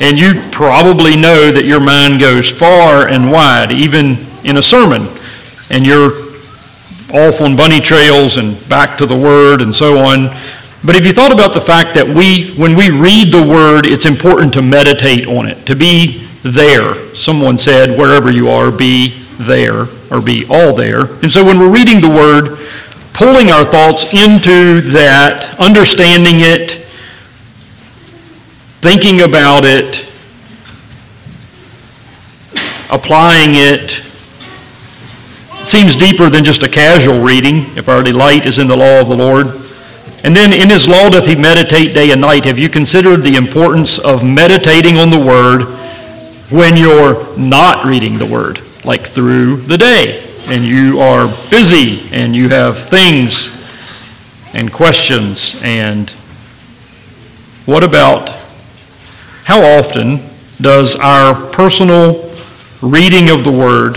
And 0.01 0.19
you 0.19 0.41
probably 0.51 1.15
know 1.15 1.53
that 1.53 1.67
your 1.67 1.79
mind 1.79 2.21
goes 2.21 2.51
far 2.51 3.09
and 3.09 3.31
wide, 3.31 3.71
even 3.71 4.17
in 4.43 4.57
a 4.57 4.62
sermon. 4.62 5.09
And 5.71 5.87
you're 5.87 6.11
off 7.12 7.43
on 7.43 7.55
bunny 7.55 7.81
trails 7.81 8.39
and 8.39 8.57
back 8.67 8.97
to 8.97 9.07
the 9.07 9.15
Word 9.15 9.61
and 9.61 9.75
so 9.75 9.99
on. 9.99 10.29
But 10.85 10.95
have 10.95 11.05
you 11.05 11.12
thought 11.12 11.33
about 11.33 11.53
the 11.53 11.61
fact 11.61 11.93
that 11.95 12.09
we, 12.09 12.55
when 12.57 12.75
we 12.77 12.91
read 12.91 13.31
the 13.31 13.47
Word, 13.47 13.87
it's 13.87 14.07
important 14.07 14.55
to 14.55 14.62
meditate 14.62 15.27
on 15.27 15.47
it, 15.47 15.67
to 15.67 15.77
be 15.77 16.27
there. 16.43 17.15
Someone 17.15 17.59
said, 17.59 17.99
wherever 17.99 18.31
you 18.31 18.49
are, 18.49 18.73
be 18.73 19.23
there, 19.39 19.83
or 20.11 20.23
be 20.23 20.47
all 20.49 20.73
there. 20.75 21.12
And 21.23 21.31
so 21.31 21.45
when 21.45 21.59
we're 21.59 21.73
reading 21.73 22.01
the 22.01 22.09
Word, 22.09 22.59
pulling 23.23 23.52
our 23.52 23.64
thoughts 23.64 24.12
into 24.12 24.81
that, 24.81 25.55
understanding 25.61 26.41
it, 26.41 26.73
thinking 28.83 29.21
about 29.21 29.62
it, 29.62 30.05
applying 32.91 33.50
it, 33.55 33.93
seems 35.69 35.95
deeper 35.95 36.29
than 36.29 36.43
just 36.43 36.64
a 36.64 36.69
casual 36.69 37.23
reading 37.23 37.59
if 37.76 37.88
our 37.88 38.02
delight 38.02 38.45
is 38.45 38.59
in 38.59 38.67
the 38.67 38.76
law 38.76 39.00
of 39.00 39.09
the 39.09 39.17
Lord. 39.17 39.47
And 40.25 40.35
then 40.35 40.52
in 40.52 40.69
his 40.69 40.88
law 40.88 41.09
doth 41.09 41.29
he 41.29 41.37
meditate 41.37 41.95
day 41.95 42.11
and 42.11 42.21
night. 42.21 42.45
Have 42.47 42.59
you 42.59 42.69
considered 42.69 43.19
the 43.19 43.37
importance 43.37 44.00
of 44.00 44.25
meditating 44.25 44.99
on 44.99 45.11
the 45.11 45.25
word 45.25 45.62
when 46.50 46.76
you're 46.76 47.38
not 47.38 47.85
reading 47.85 48.19
the 48.19 48.26
word, 48.26 48.61
like 48.85 49.07
through 49.07 49.59
the 49.59 49.79
day? 49.79 50.32
And 50.52 50.64
you 50.64 51.00
are 51.00 51.26
busy 51.49 52.14
and 52.14 52.37
you 52.37 52.50
have 52.50 52.76
things 52.76 53.59
and 54.52 54.71
questions 54.71 55.59
and 55.64 56.11
what 57.64 57.82
about 57.82 58.28
how 59.44 59.62
often 59.62 60.21
does 60.61 60.94
our 60.97 61.35
personal 61.52 62.30
reading 62.82 63.30
of 63.30 63.44
the 63.44 63.50
word 63.50 63.97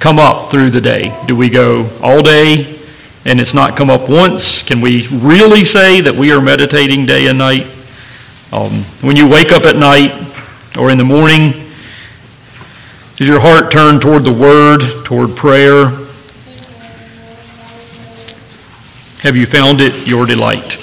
come 0.00 0.18
up 0.18 0.50
through 0.50 0.70
the 0.70 0.80
day? 0.80 1.14
Do 1.26 1.36
we 1.36 1.50
go 1.50 1.86
all 2.02 2.22
day 2.22 2.80
and 3.26 3.38
it's 3.38 3.52
not 3.52 3.76
come 3.76 3.90
up 3.90 4.08
once? 4.08 4.62
Can 4.62 4.80
we 4.80 5.06
really 5.08 5.66
say 5.66 6.00
that 6.00 6.14
we 6.14 6.32
are 6.32 6.40
meditating 6.40 7.04
day 7.04 7.26
and 7.26 7.36
night? 7.36 7.66
Um, 8.52 8.70
when 9.02 9.16
you 9.16 9.28
wake 9.28 9.52
up 9.52 9.66
at 9.66 9.76
night 9.76 10.34
or 10.78 10.90
in 10.90 10.96
the 10.96 11.04
morning 11.04 11.63
is 13.20 13.28
your 13.28 13.38
heart 13.38 13.70
turned 13.70 14.02
toward 14.02 14.24
the 14.24 14.32
Word, 14.32 14.80
toward 15.04 15.36
prayer? 15.36 15.86
Have 19.20 19.36
you 19.36 19.46
found 19.46 19.80
it 19.80 20.08
your 20.08 20.26
delight? 20.26 20.80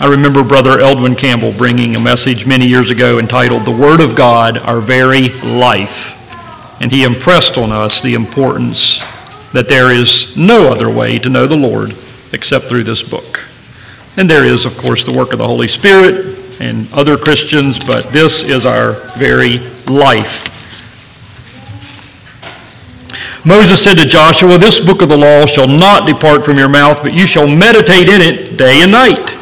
I 0.00 0.06
remember 0.06 0.42
Brother 0.42 0.78
Eldwin 0.78 1.18
Campbell 1.18 1.52
bringing 1.52 1.94
a 1.94 2.00
message 2.00 2.46
many 2.46 2.66
years 2.66 2.88
ago 2.88 3.18
entitled 3.18 3.66
The 3.66 3.70
Word 3.70 4.00
of 4.00 4.16
God, 4.16 4.56
Our 4.58 4.80
Very 4.80 5.28
Life. 5.42 6.14
And 6.80 6.90
he 6.90 7.04
impressed 7.04 7.58
on 7.58 7.70
us 7.70 8.00
the 8.00 8.14
importance 8.14 9.00
that 9.52 9.68
there 9.68 9.92
is 9.92 10.36
no 10.38 10.68
other 10.68 10.88
way 10.88 11.18
to 11.18 11.28
know 11.28 11.46
the 11.46 11.56
Lord 11.56 11.94
except 12.32 12.66
through 12.66 12.84
this 12.84 13.02
book. 13.02 13.46
And 14.16 14.28
there 14.28 14.44
is, 14.46 14.64
of 14.64 14.78
course, 14.78 15.04
the 15.04 15.16
work 15.16 15.32
of 15.34 15.38
the 15.38 15.46
Holy 15.46 15.68
Spirit 15.68 16.60
and 16.60 16.90
other 16.94 17.18
Christians, 17.18 17.78
but 17.78 18.04
this 18.06 18.42
is 18.42 18.64
our 18.64 18.92
very 19.18 19.58
life. 19.86 20.47
Moses 23.48 23.82
said 23.82 23.96
to 23.96 24.04
Joshua, 24.04 24.58
This 24.58 24.78
book 24.78 25.00
of 25.00 25.08
the 25.08 25.16
law 25.16 25.46
shall 25.46 25.66
not 25.66 26.06
depart 26.06 26.44
from 26.44 26.58
your 26.58 26.68
mouth, 26.68 27.02
but 27.02 27.14
you 27.14 27.24
shall 27.24 27.46
meditate 27.46 28.06
in 28.06 28.20
it 28.20 28.58
day 28.58 28.82
and 28.82 28.92
night, 28.92 29.34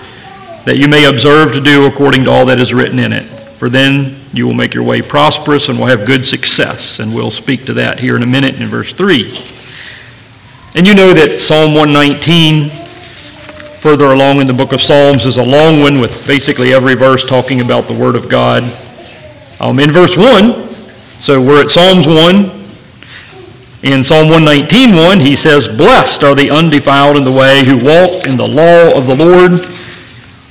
that 0.65 0.77
you 0.77 0.87
may 0.87 1.07
observe 1.07 1.53
to 1.55 1.61
do 1.61 1.87
according 1.87 2.23
to 2.23 2.31
all 2.31 2.47
that 2.47 2.61
is 2.61 2.73
written 2.73 3.01
in 3.01 3.13
it. 3.13 3.25
For 3.25 3.69
then 3.69 4.15
you 4.33 4.47
will 4.47 4.55
make 4.55 4.75
your 4.75 4.85
way 4.85 5.03
prosperous 5.03 5.69
and 5.69 5.77
will 5.77 5.87
have 5.87 6.07
good 6.07 6.25
success. 6.25 7.01
And 7.01 7.13
we'll 7.13 7.33
speak 7.33 7.65
to 7.65 7.75
that 7.75 7.99
here 7.99 8.15
in 8.15 8.23
a 8.23 8.27
minute 8.27 8.61
in 8.61 8.69
verse 8.69 8.95
3. 8.95 9.25
And 10.79 10.87
you 10.87 10.95
know 10.95 11.13
that 11.13 11.41
Psalm 11.41 11.75
119, 11.75 12.71
further 13.81 14.13
along 14.13 14.41
in 14.41 14.47
the 14.47 14.53
book 14.53 14.73
of 14.73 14.81
Psalms, 14.81 15.27
is 15.27 15.39
a 15.39 15.45
long 15.45 15.81
one 15.81 15.99
with 15.99 16.29
basically 16.29 16.73
every 16.73 16.95
verse 16.95 17.27
talking 17.27 17.61
about 17.61 17.87
the 17.87 17.99
Word 17.99 18.15
of 18.15 18.29
God. 18.29 18.63
Um, 19.59 19.81
in 19.81 19.91
verse 19.91 20.17
1, 20.17 20.53
so 21.19 21.43
we're 21.43 21.61
at 21.61 21.71
Psalms 21.71 22.07
1. 22.07 22.56
In 23.87 24.03
Psalm 24.03 24.29
119, 24.29 25.21
he 25.21 25.37
says, 25.37 25.69
Blessed 25.69 26.25
are 26.25 26.35
the 26.35 26.51
undefiled 26.51 27.17
in 27.17 27.23
the 27.23 27.31
way 27.31 27.63
who 27.63 27.79
walk 27.79 28.27
in 28.27 28.37
the 28.37 28.43
law 28.43 28.99
of 28.99 29.07
the 29.07 29.15
Lord. 29.15 29.63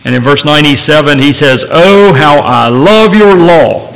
And 0.06 0.16
in 0.16 0.24
verse 0.24 0.46
97, 0.46 1.20
he 1.20 1.34
says, 1.34 1.66
Oh, 1.68 2.14
how 2.14 2.40
I 2.40 2.70
love 2.70 3.14
your 3.14 3.36
law. 3.36 3.92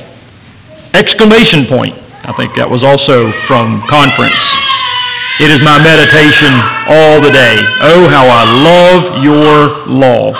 Exclamation 0.93 1.63
point. 1.63 1.95
I 2.27 2.35
think 2.35 2.53
that 2.55 2.67
was 2.67 2.83
also 2.83 3.31
from 3.31 3.79
conference. 3.87 4.43
It 5.39 5.47
is 5.47 5.63
my 5.63 5.79
meditation 5.79 6.51
all 6.91 7.23
the 7.23 7.31
day. 7.31 7.63
Oh, 7.79 8.11
how 8.11 8.27
I 8.27 8.43
love 8.59 9.23
your 9.23 9.87
law. 9.87 10.35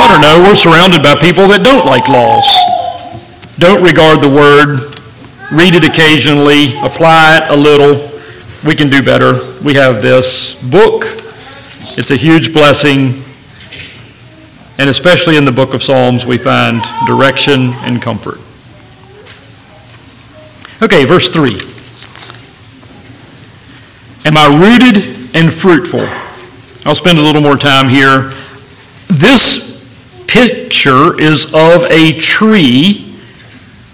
I 0.00 0.08
don't 0.08 0.24
know, 0.24 0.48
we're 0.48 0.56
surrounded 0.56 1.04
by 1.04 1.12
people 1.20 1.44
that 1.52 1.60
don't 1.60 1.84
like 1.84 2.08
laws, 2.08 2.48
don't 3.60 3.84
regard 3.84 4.24
the 4.24 4.32
word, 4.32 4.95
read 5.52 5.74
it 5.74 5.84
occasionally, 5.84 6.76
apply 6.82 7.38
it 7.38 7.50
a 7.50 7.56
little. 7.56 8.10
We 8.66 8.74
can 8.74 8.90
do 8.90 9.02
better. 9.02 9.34
We 9.62 9.74
have 9.74 10.02
this 10.02 10.60
book. 10.70 11.04
It's 11.96 12.10
a 12.10 12.16
huge 12.16 12.52
blessing. 12.52 13.22
And 14.78 14.90
especially 14.90 15.36
in 15.36 15.44
the 15.44 15.52
book 15.52 15.72
of 15.72 15.82
Psalms, 15.82 16.26
we 16.26 16.36
find 16.36 16.82
direction 17.06 17.72
and 17.84 18.02
comfort. 18.02 18.40
Okay, 20.82 21.04
verse 21.04 21.30
3. 21.30 21.48
Am 24.26 24.36
I 24.36 24.46
rooted 24.48 25.34
and 25.34 25.52
fruitful? 25.52 26.06
I'll 26.84 26.96
spend 26.96 27.18
a 27.18 27.22
little 27.22 27.40
more 27.40 27.56
time 27.56 27.88
here. 27.88 28.32
This 29.08 29.76
picture 30.26 31.18
is 31.20 31.54
of 31.54 31.84
a 31.84 32.18
tree 32.18 33.05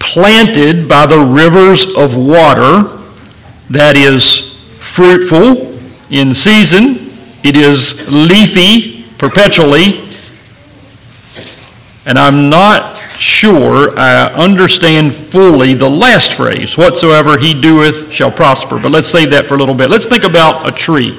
planted 0.02 0.88
by 0.88 1.06
the 1.06 1.18
rivers 1.18 1.94
of 1.96 2.16
water 2.16 2.98
that 3.70 3.96
is 3.96 4.58
fruitful 4.78 5.72
in 6.10 6.34
season, 6.34 6.96
it 7.42 7.56
is 7.56 8.06
leafy 8.08 9.04
perpetually, 9.16 10.08
and 12.04 12.18
I'm 12.18 12.50
not 12.50 12.96
sure 13.16 13.96
I 13.98 14.26
understand 14.34 15.14
fully 15.14 15.74
the 15.74 15.88
last 15.88 16.34
phrase, 16.34 16.76
whatsoever 16.76 17.38
he 17.38 17.58
doeth 17.58 18.12
shall 18.12 18.30
prosper. 18.30 18.78
But 18.80 18.90
let's 18.90 19.08
save 19.08 19.30
that 19.30 19.46
for 19.46 19.54
a 19.54 19.56
little 19.56 19.74
bit. 19.74 19.88
Let's 19.88 20.06
think 20.06 20.24
about 20.24 20.68
a 20.68 20.72
tree. 20.72 21.18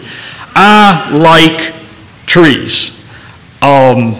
I 0.56 1.10
like 1.18 1.74
trees. 2.26 2.92
Um, 3.62 4.16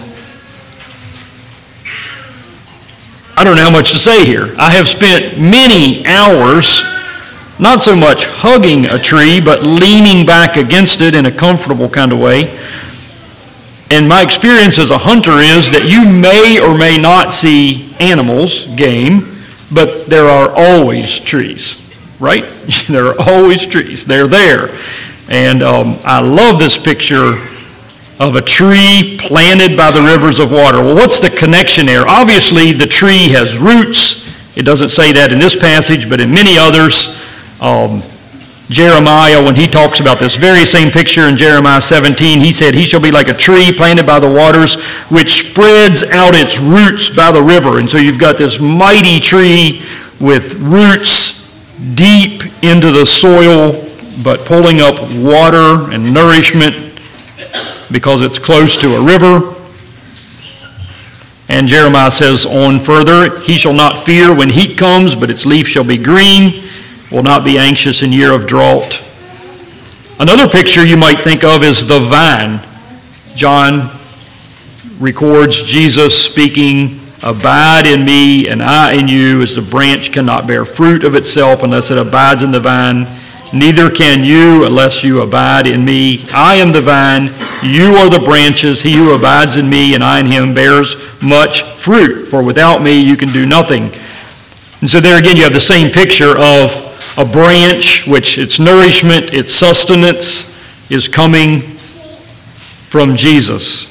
I 3.36 3.44
don't 3.44 3.56
know 3.56 3.62
how 3.62 3.70
much 3.70 3.92
to 3.92 3.98
say 3.98 4.24
here. 4.24 4.54
I 4.58 4.70
have 4.70 4.86
spent 4.86 5.38
many 5.38 6.06
hours, 6.06 6.82
not 7.58 7.82
so 7.82 7.96
much 7.96 8.26
hugging 8.26 8.86
a 8.86 8.98
tree, 8.98 9.40
but 9.40 9.62
leaning 9.62 10.24
back 10.24 10.56
against 10.56 11.00
it 11.00 11.14
in 11.14 11.26
a 11.26 11.32
comfortable 11.32 11.88
kind 11.88 12.12
of 12.12 12.20
way 12.20 12.44
and 13.94 14.08
my 14.08 14.22
experience 14.22 14.78
as 14.78 14.90
a 14.90 14.98
hunter 14.98 15.38
is 15.38 15.70
that 15.70 15.84
you 15.86 16.02
may 16.02 16.58
or 16.58 16.76
may 16.76 16.98
not 16.98 17.32
see 17.32 17.94
animals, 18.00 18.64
game, 18.74 19.38
but 19.72 20.06
there 20.06 20.26
are 20.26 20.50
always 20.50 21.18
trees, 21.18 21.78
right? 22.18 22.44
there 22.88 23.06
are 23.06 23.14
always 23.20 23.64
trees. 23.64 24.04
They're 24.04 24.26
there. 24.26 24.70
And 25.28 25.62
um, 25.62 25.98
I 26.04 26.20
love 26.20 26.58
this 26.58 26.76
picture 26.76 27.36
of 28.20 28.36
a 28.36 28.42
tree 28.42 29.16
planted 29.18 29.76
by 29.76 29.90
the 29.90 30.00
rivers 30.00 30.38
of 30.38 30.50
water. 30.52 30.78
Well, 30.78 30.94
what's 30.94 31.20
the 31.20 31.30
connection 31.30 31.86
there? 31.86 32.06
Obviously, 32.06 32.72
the 32.72 32.86
tree 32.86 33.30
has 33.30 33.58
roots. 33.58 34.32
It 34.56 34.62
doesn't 34.62 34.90
say 34.90 35.12
that 35.12 35.32
in 35.32 35.38
this 35.38 35.56
passage, 35.56 36.08
but 36.08 36.20
in 36.20 36.32
many 36.32 36.56
others. 36.56 37.20
Um, 37.60 38.02
Jeremiah, 38.70 39.44
when 39.44 39.54
he 39.54 39.66
talks 39.66 40.00
about 40.00 40.18
this 40.18 40.36
very 40.36 40.64
same 40.64 40.90
picture 40.90 41.28
in 41.28 41.36
Jeremiah 41.36 41.80
17, 41.80 42.40
he 42.40 42.50
said, 42.52 42.74
He 42.74 42.84
shall 42.84 43.00
be 43.00 43.10
like 43.10 43.28
a 43.28 43.34
tree 43.34 43.72
planted 43.72 44.06
by 44.06 44.18
the 44.18 44.30
waters, 44.30 44.82
which 45.10 45.50
spreads 45.50 46.02
out 46.04 46.34
its 46.34 46.58
roots 46.58 47.14
by 47.14 47.30
the 47.30 47.42
river. 47.42 47.78
And 47.78 47.90
so 47.90 47.98
you've 47.98 48.18
got 48.18 48.38
this 48.38 48.60
mighty 48.60 49.20
tree 49.20 49.82
with 50.18 50.54
roots 50.54 51.44
deep 51.94 52.42
into 52.62 52.90
the 52.90 53.04
soil, 53.04 53.84
but 54.22 54.46
pulling 54.46 54.80
up 54.80 54.98
water 55.12 55.92
and 55.92 56.14
nourishment 56.14 56.83
because 57.90 58.22
it's 58.22 58.38
close 58.38 58.76
to 58.80 58.96
a 58.96 59.02
river. 59.02 59.54
And 61.48 61.68
Jeremiah 61.68 62.10
says 62.10 62.46
on 62.46 62.78
further, 62.78 63.38
He 63.40 63.56
shall 63.56 63.72
not 63.72 64.04
fear 64.04 64.34
when 64.34 64.50
heat 64.50 64.78
comes, 64.78 65.14
but 65.14 65.30
its 65.30 65.44
leaf 65.44 65.68
shall 65.68 65.84
be 65.84 65.98
green 65.98 66.64
will 67.14 67.22
not 67.22 67.44
be 67.44 67.58
anxious 67.58 68.02
in 68.02 68.12
year 68.12 68.32
of 68.32 68.44
drought. 68.46 69.00
Another 70.18 70.48
picture 70.48 70.84
you 70.84 70.96
might 70.96 71.20
think 71.20 71.44
of 71.44 71.62
is 71.62 71.86
the 71.86 72.00
vine. 72.00 72.60
John 73.36 73.90
records 74.98 75.62
Jesus 75.62 76.12
speaking, 76.12 77.00
Abide 77.22 77.86
in 77.86 78.04
me, 78.04 78.48
and 78.48 78.60
I 78.60 78.94
in 78.94 79.06
you, 79.06 79.42
as 79.42 79.54
the 79.54 79.62
branch 79.62 80.12
cannot 80.12 80.46
bear 80.46 80.64
fruit 80.64 81.04
of 81.04 81.14
itself 81.14 81.62
unless 81.62 81.90
it 81.90 81.98
abides 81.98 82.42
in 82.42 82.50
the 82.50 82.60
vine. 82.60 83.06
Neither 83.54 83.88
can 83.88 84.24
you 84.24 84.66
unless 84.66 85.04
you 85.04 85.20
abide 85.20 85.68
in 85.68 85.84
me. 85.84 86.26
I 86.32 86.56
am 86.56 86.72
the 86.72 86.80
vine, 86.80 87.26
you 87.62 87.94
are 87.94 88.10
the 88.10 88.22
branches. 88.24 88.82
He 88.82 88.94
who 88.94 89.14
abides 89.14 89.56
in 89.56 89.70
me 89.70 89.94
and 89.94 90.02
I 90.02 90.18
in 90.18 90.26
him 90.26 90.54
bears 90.54 90.96
much 91.22 91.62
fruit, 91.62 92.26
for 92.26 92.42
without 92.42 92.82
me 92.82 93.00
you 93.00 93.16
can 93.16 93.32
do 93.32 93.46
nothing. 93.46 93.92
And 94.80 94.90
so 94.90 94.98
there 94.98 95.18
again 95.18 95.36
you 95.36 95.44
have 95.44 95.52
the 95.52 95.60
same 95.60 95.92
picture 95.92 96.36
of 96.36 97.16
a 97.16 97.24
branch, 97.24 98.08
which 98.08 98.38
its 98.38 98.58
nourishment, 98.58 99.32
its 99.32 99.52
sustenance 99.52 100.52
is 100.90 101.06
coming 101.06 101.60
from 101.60 103.14
Jesus. 103.14 103.86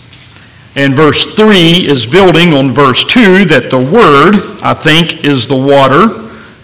And 0.76 0.94
verse 0.94 1.36
3 1.36 1.88
is 1.88 2.06
building 2.06 2.54
on 2.54 2.72
verse 2.72 3.06
2 3.06 3.46
that 3.46 3.70
the 3.70 3.78
Word, 3.78 4.60
I 4.62 4.74
think, 4.74 5.24
is 5.24 5.48
the 5.48 5.56
water 5.56 6.20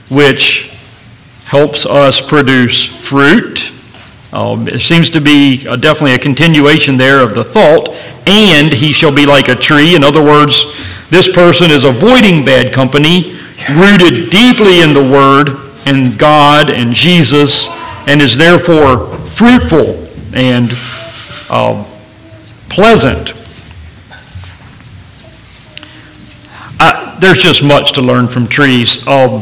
which 0.09 0.68
helps 1.49 1.83
us 1.87 2.21
produce 2.21 2.85
fruit. 2.85 3.71
Um, 4.31 4.67
it 4.67 4.81
seems 4.81 5.09
to 5.09 5.19
be 5.19 5.65
a, 5.65 5.75
definitely 5.75 6.13
a 6.13 6.19
continuation 6.19 6.95
there 6.95 7.23
of 7.23 7.33
the 7.33 7.43
thought. 7.43 7.89
And 8.27 8.71
he 8.71 8.93
shall 8.93 9.13
be 9.13 9.25
like 9.25 9.47
a 9.47 9.55
tree. 9.55 9.95
In 9.95 10.03
other 10.03 10.23
words, 10.23 10.65
this 11.09 11.27
person 11.27 11.71
is 11.71 11.85
avoiding 11.85 12.45
bad 12.45 12.71
company, 12.71 13.39
rooted 13.71 14.29
deeply 14.29 14.81
in 14.81 14.93
the 14.93 15.09
Word, 15.11 15.57
and 15.87 16.15
God 16.19 16.69
and 16.69 16.93
Jesus 16.93 17.67
and 18.07 18.21
is 18.21 18.37
therefore 18.37 19.17
fruitful 19.29 20.05
and 20.35 20.69
uh, 21.49 21.83
pleasant. 22.69 23.33
I, 26.79 27.17
there's 27.19 27.41
just 27.41 27.63
much 27.63 27.93
to 27.93 28.01
learn 28.01 28.27
from 28.27 28.45
trees. 28.47 29.05
Um, 29.07 29.41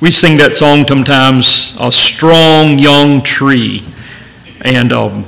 we 0.00 0.10
sing 0.10 0.36
that 0.36 0.54
song 0.54 0.86
sometimes, 0.86 1.74
a 1.80 1.90
strong 1.90 2.78
young 2.78 3.22
tree. 3.22 3.82
And 4.60 4.92
um, 4.92 5.24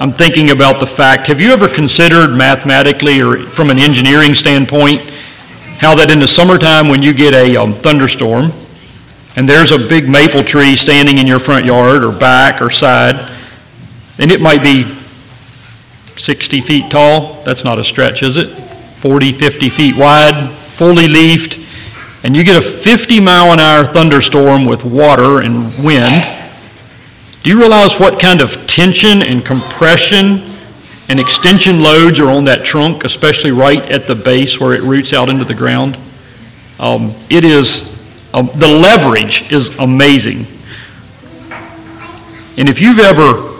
I'm 0.00 0.12
thinking 0.12 0.50
about 0.50 0.78
the 0.78 0.86
fact 0.86 1.26
have 1.26 1.40
you 1.40 1.52
ever 1.52 1.68
considered 1.68 2.36
mathematically 2.36 3.20
or 3.20 3.38
from 3.46 3.70
an 3.70 3.78
engineering 3.78 4.34
standpoint 4.34 5.00
how 5.78 5.94
that 5.94 6.10
in 6.10 6.20
the 6.20 6.28
summertime 6.28 6.88
when 6.88 7.02
you 7.02 7.12
get 7.12 7.34
a 7.34 7.56
um, 7.56 7.74
thunderstorm 7.74 8.52
and 9.36 9.48
there's 9.48 9.72
a 9.72 9.78
big 9.78 10.08
maple 10.08 10.42
tree 10.44 10.76
standing 10.76 11.18
in 11.18 11.26
your 11.26 11.38
front 11.38 11.64
yard 11.64 12.02
or 12.02 12.12
back 12.12 12.62
or 12.62 12.70
side, 12.70 13.30
and 14.18 14.32
it 14.32 14.40
might 14.40 14.62
be 14.62 14.84
60 16.16 16.62
feet 16.62 16.90
tall. 16.90 17.42
That's 17.42 17.62
not 17.62 17.78
a 17.78 17.84
stretch, 17.84 18.22
is 18.22 18.38
it? 18.38 18.46
40, 18.46 19.32
50 19.32 19.68
feet 19.68 19.96
wide, 19.96 20.50
fully 20.50 21.06
leafed, 21.06 21.58
and 22.22 22.36
you 22.36 22.44
get 22.44 22.56
a 22.56 22.60
50 22.60 23.20
mile 23.20 23.52
an 23.52 23.60
hour 23.60 23.84
thunderstorm 23.84 24.64
with 24.64 24.84
water 24.84 25.40
and 25.40 25.54
wind. 25.84 26.04
Do 27.42 27.50
you 27.50 27.58
realize 27.58 27.98
what 28.00 28.20
kind 28.20 28.40
of 28.40 28.66
tension 28.66 29.22
and 29.22 29.44
compression 29.44 30.42
and 31.08 31.20
extension 31.20 31.82
loads 31.82 32.18
are 32.18 32.28
on 32.28 32.44
that 32.44 32.64
trunk, 32.64 33.04
especially 33.04 33.52
right 33.52 33.82
at 33.90 34.06
the 34.06 34.14
base 34.14 34.58
where 34.58 34.74
it 34.74 34.82
roots 34.82 35.12
out 35.12 35.28
into 35.28 35.44
the 35.44 35.54
ground. 35.54 35.96
Um, 36.80 37.14
it 37.30 37.44
is, 37.44 37.94
um, 38.34 38.50
the 38.54 38.66
leverage 38.66 39.50
is 39.52 39.78
amazing. 39.78 40.46
And 42.58 42.68
if 42.68 42.80
you've 42.80 42.98
ever 42.98 43.52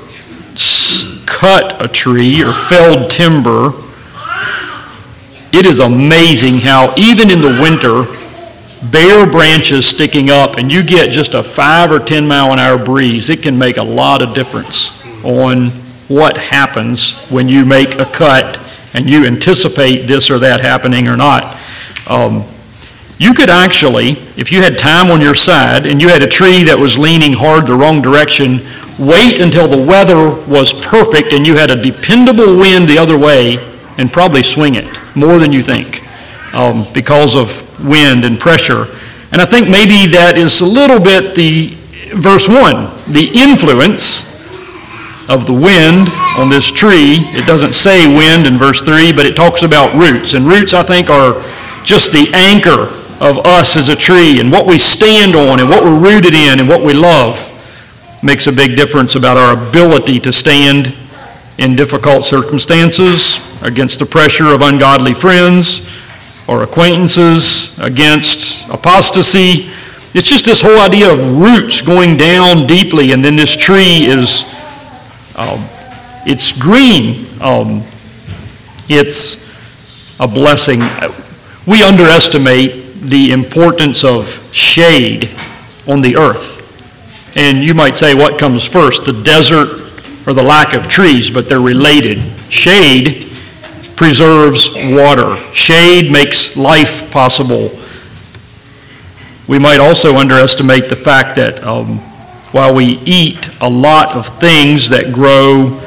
cut 1.27 1.81
a 1.83 1.87
tree 1.87 2.43
or 2.43 2.53
felled 2.53 3.11
timber, 3.11 3.73
it 5.53 5.67
is 5.67 5.79
amazing 5.79 6.59
how, 6.59 6.93
even 6.97 7.31
in 7.31 7.41
the 7.41 7.59
winter, 7.63 8.05
bare 8.91 9.27
branches 9.31 9.87
sticking 9.87 10.31
up 10.31 10.57
and 10.57 10.71
you 10.71 10.83
get 10.83 11.11
just 11.11 11.35
a 11.35 11.43
five 11.43 11.91
or 11.91 11.99
10 11.99 12.27
mile 12.27 12.53
an 12.53 12.59
hour 12.59 12.83
breeze, 12.83 13.31
it 13.31 13.43
can 13.43 13.59
make 13.59 13.77
a 13.77 13.83
lot 13.83 14.23
of 14.23 14.35
difference 14.35 15.05
on 15.25 15.69
what 16.09 16.37
happens 16.37 17.29
when 17.29 17.49
you 17.49 17.65
make 17.65 17.99
a 17.99 18.05
cut 18.05 18.61
and 18.95 19.09
you 19.09 19.25
anticipate 19.25 20.07
this 20.07 20.31
or 20.31 20.39
that 20.39 20.61
happening 20.61 21.09
or 21.09 21.17
not. 21.17 21.59
Um, 22.07 22.43
you 23.19 23.33
could 23.33 23.49
actually, 23.49 24.11
if 24.37 24.53
you 24.53 24.63
had 24.63 24.79
time 24.79 25.11
on 25.11 25.21
your 25.21 25.35
side 25.35 25.87
and 25.87 26.01
you 26.01 26.09
had 26.09 26.23
a 26.23 26.29
tree 26.29 26.63
that 26.65 26.79
was 26.79 26.99
leaning 26.99 27.33
hard 27.33 27.67
the 27.67 27.75
wrong 27.75 28.03
direction, 28.03 28.61
wait 28.99 29.41
until 29.41 29.67
the 29.67 29.83
weather 29.83 30.31
was 30.47 30.75
perfect 30.75 31.33
and 31.33 31.47
you 31.47 31.57
had 31.57 31.71
a 31.71 31.83
dependable 31.83 32.57
wind 32.57 32.87
the 32.87 32.99
other 32.99 33.19
way 33.19 33.57
and 33.99 34.13
probably 34.13 34.43
swing 34.43 34.75
it 34.75 34.87
more 35.17 35.39
than 35.39 35.53
you 35.53 35.63
think 35.63 36.03
um, 36.55 36.87
because 36.93 37.35
of 37.35 37.66
wind 37.81 38.25
and 38.25 38.39
pressure. 38.39 38.87
And 39.33 39.41
I 39.43 39.47
think 39.47 39.69
maybe 39.69 40.07
that 40.13 40.39
is 40.39 40.61
a 40.61 40.67
little 40.67 41.01
bit 41.01 41.35
the 41.35 41.75
verse 42.15 42.49
1, 42.49 43.13
the 43.13 43.31
influence 43.35 44.33
of 45.29 45.47
the 45.47 45.53
wind 45.53 46.09
on 46.39 46.49
this 46.49 46.71
tree. 46.71 47.19
It 47.35 47.47
doesn't 47.47 47.75
say 47.75 48.07
wind 48.07 48.47
in 48.47 48.59
verse 48.59 48.81
3, 48.81 49.13
but 49.13 49.27
it 49.27 49.35
talks 49.35 49.63
about 49.63 49.95
roots. 49.95 50.35
And 50.35 50.47
roots, 50.47 50.73
I 50.73 50.83
think, 50.83 51.11
are 51.11 51.43
just 51.83 52.13
the 52.13 52.31
anchor 52.33 52.89
of 53.21 53.45
us 53.47 53.77
as 53.77 53.89
a 53.89 53.97
tree 53.97 54.41
and 54.41 54.53
what 54.53 54.67
we 54.67 54.77
stand 54.77 55.35
on 55.35 55.59
and 55.59 55.69
what 55.69 55.83
we're 55.83 55.99
rooted 55.99 56.35
in 56.35 56.61
and 56.61 56.69
what 56.69 56.83
we 56.83 56.93
love 56.93 57.41
makes 58.23 58.47
a 58.47 58.53
big 58.53 58.77
difference 58.77 59.15
about 59.15 59.37
our 59.37 59.69
ability 59.69 60.21
to 60.21 60.33
stand 60.33 60.95
in 61.59 61.75
difficult 61.75 62.25
circumstances 62.25 63.41
against 63.63 63.99
the 63.99 64.05
pressure 64.05 64.49
of 64.49 64.61
ungodly 64.61 65.15
friends 65.15 65.89
or 66.49 66.63
acquaintances, 66.63 67.79
against 67.79 68.69
apostasy. 68.69 69.71
It's 70.15 70.29
just 70.29 70.45
this 70.45 70.63
whole 70.63 70.79
idea 70.79 71.13
of 71.13 71.39
roots 71.39 71.83
going 71.83 72.17
down 72.17 72.67
deeply, 72.67 73.13
and 73.13 73.25
then 73.25 73.37
this 73.37 73.57
tree 73.57 74.07
is, 74.07 74.45
um, 75.37 75.61
it's 76.25 76.57
green. 76.57 77.27
Um, 77.41 77.83
it's 78.89 79.45
a 80.21 80.29
blessing. 80.29 80.81
We 81.67 81.83
underestimate 81.83 83.01
the 83.01 83.33
importance 83.33 84.05
of 84.05 84.49
shade 84.55 85.31
on 85.87 86.01
the 86.01 86.17
earth. 86.17 86.63
And 87.37 87.59
you 87.59 87.75
might 87.75 87.97
say, 87.97 88.15
what 88.15 88.39
comes 88.39 88.67
first, 88.67 89.05
the 89.05 89.13
desert 89.13 89.83
or 90.27 90.33
the 90.33 90.43
lack 90.43 90.73
of 90.73 90.89
trees? 90.89 91.31
But 91.31 91.49
they're 91.49 91.61
related. 91.61 92.23
Shade 92.51 93.25
preserves 93.97 94.71
water, 94.75 95.37
shade 95.53 96.13
makes 96.13 96.57
life 96.57 97.11
possible. 97.11 97.71
We 99.49 99.59
might 99.59 99.81
also 99.81 100.17
underestimate 100.17 100.89
the 100.89 100.97
fact 100.97 101.37
that 101.37 101.63
um, 101.65 101.99
while 102.53 102.75
we 102.75 103.01
eat 103.05 103.49
a 103.61 103.69
lot 103.69 104.17
of 104.17 104.27
things 104.39 104.91
that 104.91 105.13
grow 105.13 105.81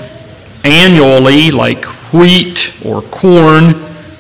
annually, 0.64 1.52
like 1.52 1.86
wheat 2.14 2.74
or 2.86 3.02
corn, 3.04 3.74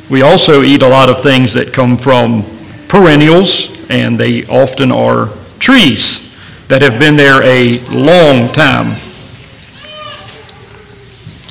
we 0.09 0.21
also 0.21 0.63
eat 0.63 0.81
a 0.81 0.87
lot 0.87 1.09
of 1.09 1.21
things 1.21 1.53
that 1.53 1.73
come 1.73 1.97
from 1.97 2.43
perennials, 2.87 3.75
and 3.89 4.19
they 4.19 4.45
often 4.47 4.91
are 4.91 5.29
trees 5.59 6.35
that 6.67 6.81
have 6.81 6.99
been 6.99 7.15
there 7.15 7.41
a 7.43 7.79
long 7.89 8.47
time. 8.51 8.99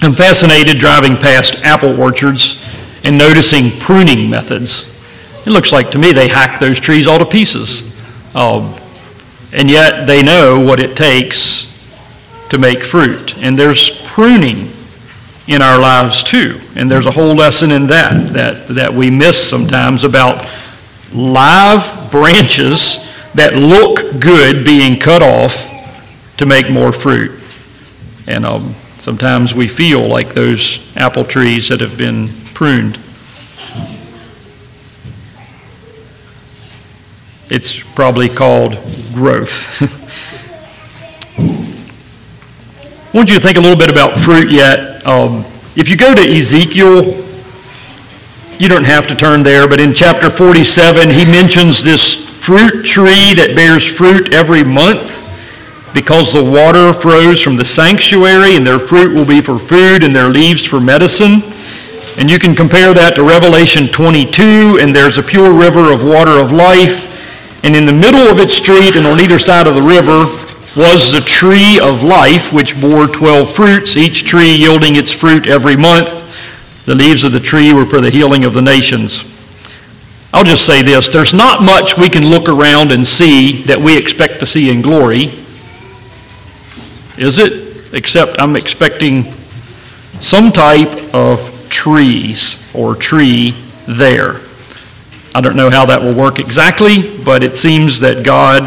I'm 0.00 0.12
fascinated 0.12 0.78
driving 0.78 1.16
past 1.16 1.64
apple 1.64 2.00
orchards 2.00 2.64
and 3.02 3.18
noticing 3.18 3.76
pruning 3.80 4.30
methods. 4.30 4.94
It 5.44 5.50
looks 5.50 5.72
like 5.72 5.90
to 5.90 5.98
me 5.98 6.12
they 6.12 6.28
hack 6.28 6.61
those 6.61 6.78
trees 6.78 7.08
all 7.08 7.18
to 7.18 7.26
pieces. 7.26 7.94
Um, 8.34 8.76
and 9.52 9.68
yet 9.68 10.06
they 10.06 10.22
know 10.22 10.61
what 10.61 10.78
it 10.78 10.96
takes 10.96 11.66
to 12.50 12.58
make 12.58 12.84
fruit. 12.84 13.38
And 13.38 13.58
there's 13.58 13.90
pruning 14.02 14.68
in 15.48 15.62
our 15.62 15.80
lives 15.80 16.22
too. 16.22 16.61
And 16.76 16.88
there's 16.88 17.06
a 17.06 17.11
whole 17.11 17.34
lesson 17.34 17.72
in 17.72 17.88
that 17.88 18.28
that, 18.34 18.68
that 18.68 18.92
we 18.92 19.11
miss 19.11 19.37
sometimes 19.37 20.04
about 20.04 20.46
live 21.12 22.11
branches 22.12 23.04
that 23.34 23.54
look 23.54 24.20
good 24.20 24.64
being 24.64 25.00
cut 25.00 25.22
off 25.22 26.37
to 26.37 26.46
make 26.46 26.70
more 26.70 26.92
fruit. 26.92 27.32
And 28.26 28.44
um, 28.44 28.74
sometimes 28.98 29.54
we 29.54 29.68
feel 29.68 30.06
like 30.06 30.34
those 30.34 30.96
apple 30.96 31.24
trees 31.24 31.68
that 31.68 31.80
have 31.80 31.96
been 31.96 32.28
pruned. 32.54 32.98
It's 37.50 37.80
probably 37.94 38.28
called 38.28 38.72
growth. 39.14 39.82
I 41.38 43.11
want 43.16 43.30
you 43.30 43.37
to 43.37 43.40
think 43.40 43.56
a 43.56 43.61
little 43.61 43.78
bit 43.78 43.90
about 43.90 44.18
fruit 44.18 44.50
yet. 44.50 45.06
Um, 45.06 45.44
if 45.74 45.88
you 45.88 45.96
go 45.96 46.14
to 46.14 46.20
Ezekiel 46.20 47.26
you 48.58 48.68
don't 48.68 48.84
have 48.84 49.06
to 49.06 49.14
turn 49.14 49.44
there, 49.44 49.68
but 49.68 49.78
in 49.78 49.94
chapter 49.94 50.28
47, 50.28 51.11
he 51.11 51.24
mentions 51.24 51.84
this 51.84 52.12
fruit 52.12 52.84
tree 52.84 53.32
that 53.34 53.52
bears 53.54 53.87
fruit 53.87 54.32
every 54.32 54.64
month 54.64 55.27
because 55.98 56.32
the 56.32 56.44
water 56.44 56.92
flows 56.92 57.42
from 57.42 57.56
the 57.56 57.64
sanctuary 57.64 58.54
and 58.54 58.64
their 58.64 58.78
fruit 58.78 59.12
will 59.12 59.26
be 59.26 59.40
for 59.40 59.58
food 59.58 60.04
and 60.04 60.14
their 60.14 60.28
leaves 60.28 60.64
for 60.64 60.80
medicine. 60.80 61.42
And 62.16 62.30
you 62.30 62.38
can 62.38 62.54
compare 62.54 62.94
that 62.94 63.16
to 63.16 63.24
Revelation 63.24 63.88
22, 63.88 64.78
and 64.80 64.94
there's 64.94 65.18
a 65.18 65.24
pure 65.24 65.52
river 65.52 65.90
of 65.90 66.04
water 66.04 66.38
of 66.38 66.52
life. 66.52 67.11
And 67.64 67.74
in 67.74 67.84
the 67.84 67.92
middle 67.92 68.30
of 68.30 68.38
its 68.38 68.52
street 68.52 68.94
and 68.94 69.08
on 69.08 69.18
either 69.18 69.40
side 69.40 69.66
of 69.66 69.74
the 69.74 69.82
river 69.82 70.22
was 70.80 71.11
the 71.11 71.20
tree 71.20 71.80
of 71.82 72.04
life, 72.04 72.52
which 72.52 72.80
bore 72.80 73.08
12 73.08 73.50
fruits, 73.50 73.96
each 73.96 74.24
tree 74.24 74.54
yielding 74.54 74.94
its 74.94 75.11
fruit 75.11 75.48
every 75.48 75.74
month. 75.74 76.14
The 76.87 76.94
leaves 76.94 77.24
of 77.24 77.32
the 77.32 77.40
tree 77.40 77.72
were 77.72 77.84
for 77.84 78.00
the 78.00 78.11
healing 78.11 78.44
of 78.44 78.54
the 78.54 78.62
nations. 78.62 79.24
I'll 80.32 80.44
just 80.44 80.64
say 80.64 80.80
this 80.80 81.08
there's 81.08 81.34
not 81.34 81.61
much 81.61 81.98
we 81.98 82.08
can 82.08 82.30
look 82.30 82.48
around 82.48 82.92
and 82.92 83.04
see 83.04 83.62
that 83.62 83.80
we 83.80 83.98
expect 83.98 84.38
to 84.38 84.46
see 84.46 84.70
in 84.70 84.80
glory. 84.80 85.32
Is 87.18 87.38
it? 87.40 87.92
Except 87.92 88.40
I'm 88.40 88.54
expecting 88.54 89.24
some 90.20 90.52
type 90.52 91.12
of 91.12 91.68
trees 91.68 92.70
or 92.74 92.94
tree 92.94 93.50
there. 93.88 94.37
I 95.35 95.40
don't 95.40 95.57
know 95.57 95.68
how 95.68 95.85
that 95.87 96.00
will 96.00 96.14
work 96.14 96.38
exactly, 96.38 97.18
but 97.24 97.42
it 97.42 97.57
seems 97.57 97.98
that 98.00 98.24
God 98.24 98.62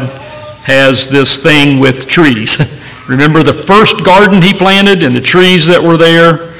has 0.64 1.08
this 1.08 1.42
thing 1.42 1.80
with 1.80 2.06
trees. 2.06 2.78
Remember 3.08 3.42
the 3.42 3.54
first 3.54 4.04
garden 4.04 4.42
he 4.42 4.52
planted 4.52 5.02
and 5.02 5.16
the 5.16 5.20
trees 5.20 5.66
that 5.66 5.82
were 5.82 5.96
there? 5.96 6.52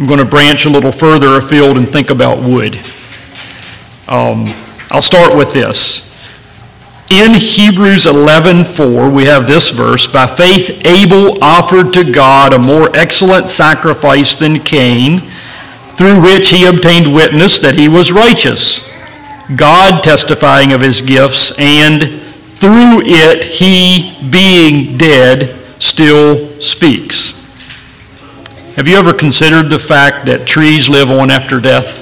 I'm 0.00 0.06
going 0.06 0.18
to 0.18 0.24
branch 0.24 0.66
a 0.66 0.70
little 0.70 0.92
further 0.92 1.38
afield 1.38 1.76
and 1.76 1.88
think 1.88 2.10
about 2.10 2.38
wood. 2.38 2.74
Um, 4.08 4.63
I'll 4.94 5.02
start 5.02 5.36
with 5.36 5.52
this. 5.52 6.08
In 7.10 7.34
Hebrews 7.34 8.06
11:4, 8.06 9.10
we 9.10 9.24
have 9.24 9.48
this 9.48 9.70
verse, 9.70 10.06
"By 10.06 10.26
faith 10.26 10.86
Abel 10.86 11.36
offered 11.42 11.92
to 11.94 12.04
God 12.04 12.52
a 12.52 12.60
more 12.60 12.92
excellent 12.94 13.50
sacrifice 13.50 14.36
than 14.36 14.60
Cain, 14.60 15.22
through 15.96 16.20
which 16.20 16.50
he 16.50 16.64
obtained 16.64 17.12
witness 17.12 17.58
that 17.58 17.74
he 17.74 17.88
was 17.88 18.12
righteous, 18.12 18.82
God 19.56 20.04
testifying 20.04 20.72
of 20.72 20.80
his 20.80 21.00
gifts, 21.00 21.50
and 21.58 22.20
through 22.46 23.02
it 23.04 23.42
he, 23.44 24.12
being 24.30 24.96
dead, 24.96 25.56
still 25.80 26.38
speaks." 26.60 27.32
Have 28.76 28.86
you 28.86 28.96
ever 28.96 29.12
considered 29.12 29.70
the 29.70 29.80
fact 29.80 30.24
that 30.26 30.46
trees 30.46 30.88
live 30.88 31.10
on 31.10 31.32
after 31.32 31.58
death? 31.58 31.98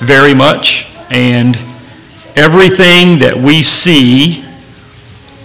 Very 0.00 0.32
much. 0.32 0.86
And 1.10 1.58
everything 2.36 3.18
that 3.20 3.34
we 3.36 3.62
see 3.62 4.44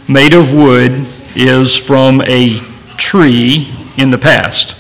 made 0.08 0.34
of 0.34 0.54
wood 0.54 1.08
is 1.36 1.76
from 1.76 2.22
a 2.22 2.60
tree 2.98 3.74
in 3.98 4.10
the 4.10 4.18
past. 4.18 4.78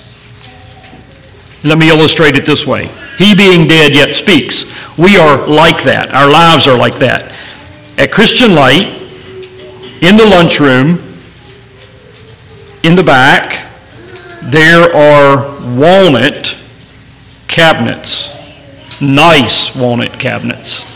Let 1.64 1.78
me 1.78 1.90
illustrate 1.90 2.36
it 2.36 2.46
this 2.46 2.68
way. 2.68 2.90
He 3.18 3.36
being 3.36 3.68
dead 3.68 3.94
yet 3.94 4.16
speaks. 4.16 4.66
We 4.98 5.18
are 5.18 5.48
like 5.48 5.84
that. 5.84 6.14
Our 6.14 6.30
lives 6.30 6.68
are 6.68 6.78
like 6.78 6.96
that. 7.00 7.32
At 7.98 8.12
Christian 8.12 8.56
Light, 8.56 8.88
in 10.02 10.18
the 10.18 10.26
lunchroom, 10.26 10.98
in 12.84 12.96
the 12.96 13.04
back, 13.04 13.70
there 14.42 14.94
are 14.96 15.52
walnut 15.78 16.58
cabinets, 17.48 18.30
nice 19.00 19.76
walnut 19.76 20.20
cabinets. 20.20 20.91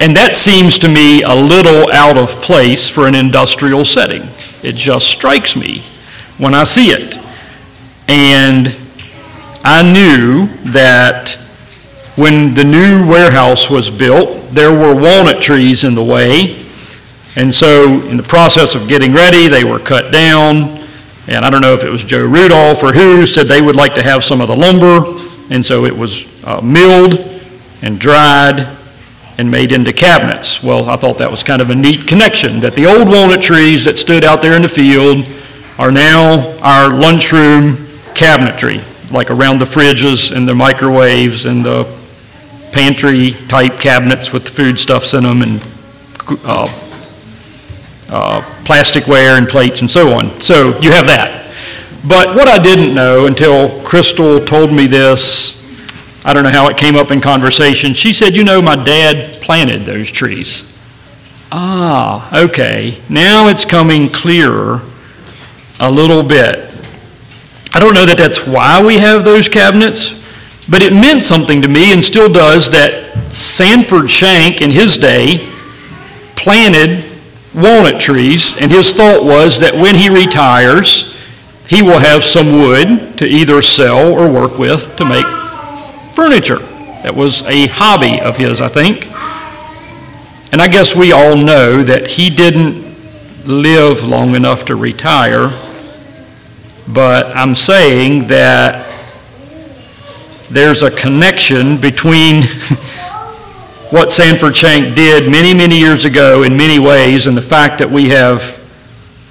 And 0.00 0.16
that 0.16 0.34
seems 0.34 0.78
to 0.78 0.88
me 0.88 1.22
a 1.22 1.34
little 1.34 1.92
out 1.92 2.16
of 2.16 2.30
place 2.40 2.88
for 2.88 3.06
an 3.06 3.14
industrial 3.14 3.84
setting. 3.84 4.22
It 4.62 4.74
just 4.74 5.08
strikes 5.08 5.56
me 5.56 5.82
when 6.38 6.54
I 6.54 6.64
see 6.64 6.88
it. 6.88 7.18
And 8.08 8.74
I 9.62 9.82
knew 9.82 10.46
that 10.72 11.32
when 12.16 12.54
the 12.54 12.64
new 12.64 13.06
warehouse 13.06 13.68
was 13.68 13.90
built, 13.90 14.48
there 14.50 14.72
were 14.72 14.94
walnut 14.94 15.42
trees 15.42 15.84
in 15.84 15.94
the 15.94 16.02
way. 16.02 16.56
And 17.36 17.52
so, 17.52 18.00
in 18.08 18.16
the 18.16 18.22
process 18.22 18.74
of 18.74 18.88
getting 18.88 19.12
ready, 19.12 19.48
they 19.48 19.64
were 19.64 19.78
cut 19.78 20.10
down. 20.10 20.80
And 21.28 21.44
I 21.44 21.50
don't 21.50 21.60
know 21.60 21.74
if 21.74 21.84
it 21.84 21.90
was 21.90 22.04
Joe 22.04 22.26
Rudolph 22.26 22.82
or 22.82 22.92
who 22.92 23.26
said 23.26 23.46
they 23.46 23.60
would 23.60 23.76
like 23.76 23.94
to 23.94 24.02
have 24.02 24.24
some 24.24 24.40
of 24.40 24.48
the 24.48 24.56
lumber. 24.56 25.02
And 25.50 25.64
so 25.64 25.84
it 25.84 25.96
was 25.96 26.26
uh, 26.42 26.60
milled 26.62 27.20
and 27.82 28.00
dried 28.00 28.78
and 29.38 29.50
made 29.50 29.72
into 29.72 29.92
cabinets. 29.92 30.62
Well, 30.62 30.88
I 30.88 30.96
thought 30.96 31.18
that 31.18 31.30
was 31.30 31.42
kind 31.42 31.62
of 31.62 31.70
a 31.70 31.74
neat 31.74 32.06
connection 32.06 32.60
that 32.60 32.74
the 32.74 32.86
old 32.86 33.08
walnut 33.08 33.42
trees 33.42 33.84
that 33.84 33.96
stood 33.96 34.24
out 34.24 34.42
there 34.42 34.54
in 34.54 34.62
the 34.62 34.68
field 34.68 35.24
are 35.78 35.90
now 35.90 36.58
our 36.60 36.90
lunchroom 36.90 37.76
cabinetry, 38.14 38.82
like 39.10 39.30
around 39.30 39.58
the 39.58 39.64
fridges 39.64 40.34
and 40.36 40.48
the 40.48 40.54
microwaves 40.54 41.46
and 41.46 41.64
the 41.64 41.84
pantry 42.72 43.32
type 43.48 43.80
cabinets 43.80 44.32
with 44.32 44.44
the 44.44 44.50
foodstuffs 44.50 45.14
in 45.14 45.24
them 45.24 45.42
and 45.42 45.66
uh, 46.44 46.66
uh, 48.10 48.42
plasticware 48.64 49.38
and 49.38 49.48
plates 49.48 49.80
and 49.80 49.90
so 49.90 50.12
on. 50.12 50.40
So 50.40 50.78
you 50.80 50.90
have 50.92 51.06
that. 51.06 51.52
But 52.06 52.34
what 52.34 52.48
I 52.48 52.58
didn't 52.62 52.94
know 52.94 53.26
until 53.26 53.68
Crystal 53.82 54.42
told 54.44 54.72
me 54.72 54.86
this, 54.86 55.59
I 56.24 56.32
don't 56.32 56.42
know 56.42 56.50
how 56.50 56.68
it 56.68 56.76
came 56.76 56.96
up 56.96 57.10
in 57.10 57.20
conversation. 57.20 57.94
She 57.94 58.12
said, 58.12 58.34
You 58.34 58.44
know, 58.44 58.60
my 58.60 58.76
dad 58.76 59.40
planted 59.40 59.82
those 59.82 60.10
trees. 60.10 60.66
Ah, 61.52 62.44
okay. 62.44 62.98
Now 63.08 63.48
it's 63.48 63.64
coming 63.64 64.08
clearer 64.08 64.82
a 65.80 65.90
little 65.90 66.22
bit. 66.22 66.66
I 67.72 67.80
don't 67.80 67.94
know 67.94 68.06
that 68.06 68.18
that's 68.18 68.46
why 68.46 68.84
we 68.84 68.98
have 68.98 69.24
those 69.24 69.48
cabinets, 69.48 70.22
but 70.68 70.82
it 70.82 70.92
meant 70.92 71.22
something 71.22 71.62
to 71.62 71.68
me 71.68 71.92
and 71.92 72.02
still 72.02 72.30
does 72.30 72.70
that 72.70 73.32
Sanford 73.32 74.10
Shank 74.10 74.60
in 74.60 74.70
his 74.70 74.96
day 74.96 75.38
planted 76.36 77.04
walnut 77.54 78.00
trees, 78.00 78.56
and 78.60 78.70
his 78.70 78.92
thought 78.92 79.24
was 79.24 79.58
that 79.60 79.74
when 79.74 79.94
he 79.94 80.08
retires, 80.08 81.14
he 81.68 81.82
will 81.82 81.98
have 81.98 82.22
some 82.22 82.52
wood 82.52 83.18
to 83.18 83.26
either 83.26 83.62
sell 83.62 84.12
or 84.12 84.32
work 84.32 84.58
with 84.58 84.96
to 84.96 85.04
make 85.04 85.26
furniture. 86.14 86.58
That 87.02 87.14
was 87.14 87.42
a 87.42 87.66
hobby 87.68 88.20
of 88.20 88.36
his, 88.36 88.60
I 88.60 88.68
think. 88.68 89.06
And 90.52 90.60
I 90.60 90.68
guess 90.68 90.94
we 90.94 91.12
all 91.12 91.36
know 91.36 91.82
that 91.82 92.08
he 92.08 92.28
didn't 92.28 92.90
live 93.46 94.02
long 94.02 94.34
enough 94.34 94.66
to 94.66 94.76
retire, 94.76 95.48
but 96.88 97.34
I'm 97.36 97.54
saying 97.54 98.26
that 98.26 98.86
there's 100.50 100.82
a 100.82 100.90
connection 100.90 101.80
between 101.80 102.42
what 103.90 104.10
Sanford 104.10 104.56
Shank 104.56 104.94
did 104.94 105.30
many, 105.30 105.54
many 105.54 105.78
years 105.78 106.04
ago 106.04 106.42
in 106.42 106.56
many 106.56 106.78
ways 106.78 107.26
and 107.26 107.36
the 107.36 107.42
fact 107.42 107.78
that 107.78 107.88
we 107.88 108.08
have 108.08 108.58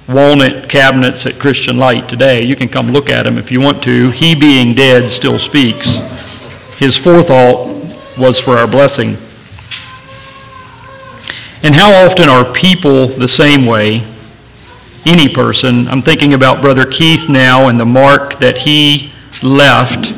walnut 0.08 0.68
cabinets 0.68 1.26
at 1.26 1.38
Christian 1.38 1.78
Light 1.78 2.08
today. 2.08 2.42
You 2.42 2.56
can 2.56 2.68
come 2.68 2.90
look 2.90 3.10
at 3.10 3.22
them 3.24 3.38
if 3.38 3.52
you 3.52 3.60
want 3.60 3.82
to. 3.84 4.10
He 4.10 4.34
being 4.34 4.74
dead 4.74 5.04
still 5.04 5.38
speaks. 5.38 6.19
His 6.80 6.96
forethought 6.96 7.68
was 8.18 8.40
for 8.40 8.56
our 8.56 8.66
blessing. 8.66 9.18
And 11.62 11.74
how 11.74 12.06
often 12.06 12.30
are 12.30 12.50
people 12.54 13.06
the 13.06 13.28
same 13.28 13.66
way? 13.66 14.02
Any 15.04 15.28
person. 15.28 15.86
I'm 15.88 16.00
thinking 16.00 16.32
about 16.32 16.62
Brother 16.62 16.86
Keith 16.86 17.28
now 17.28 17.68
and 17.68 17.78
the 17.78 17.84
mark 17.84 18.38
that 18.38 18.56
he 18.56 19.12
left. 19.42 20.14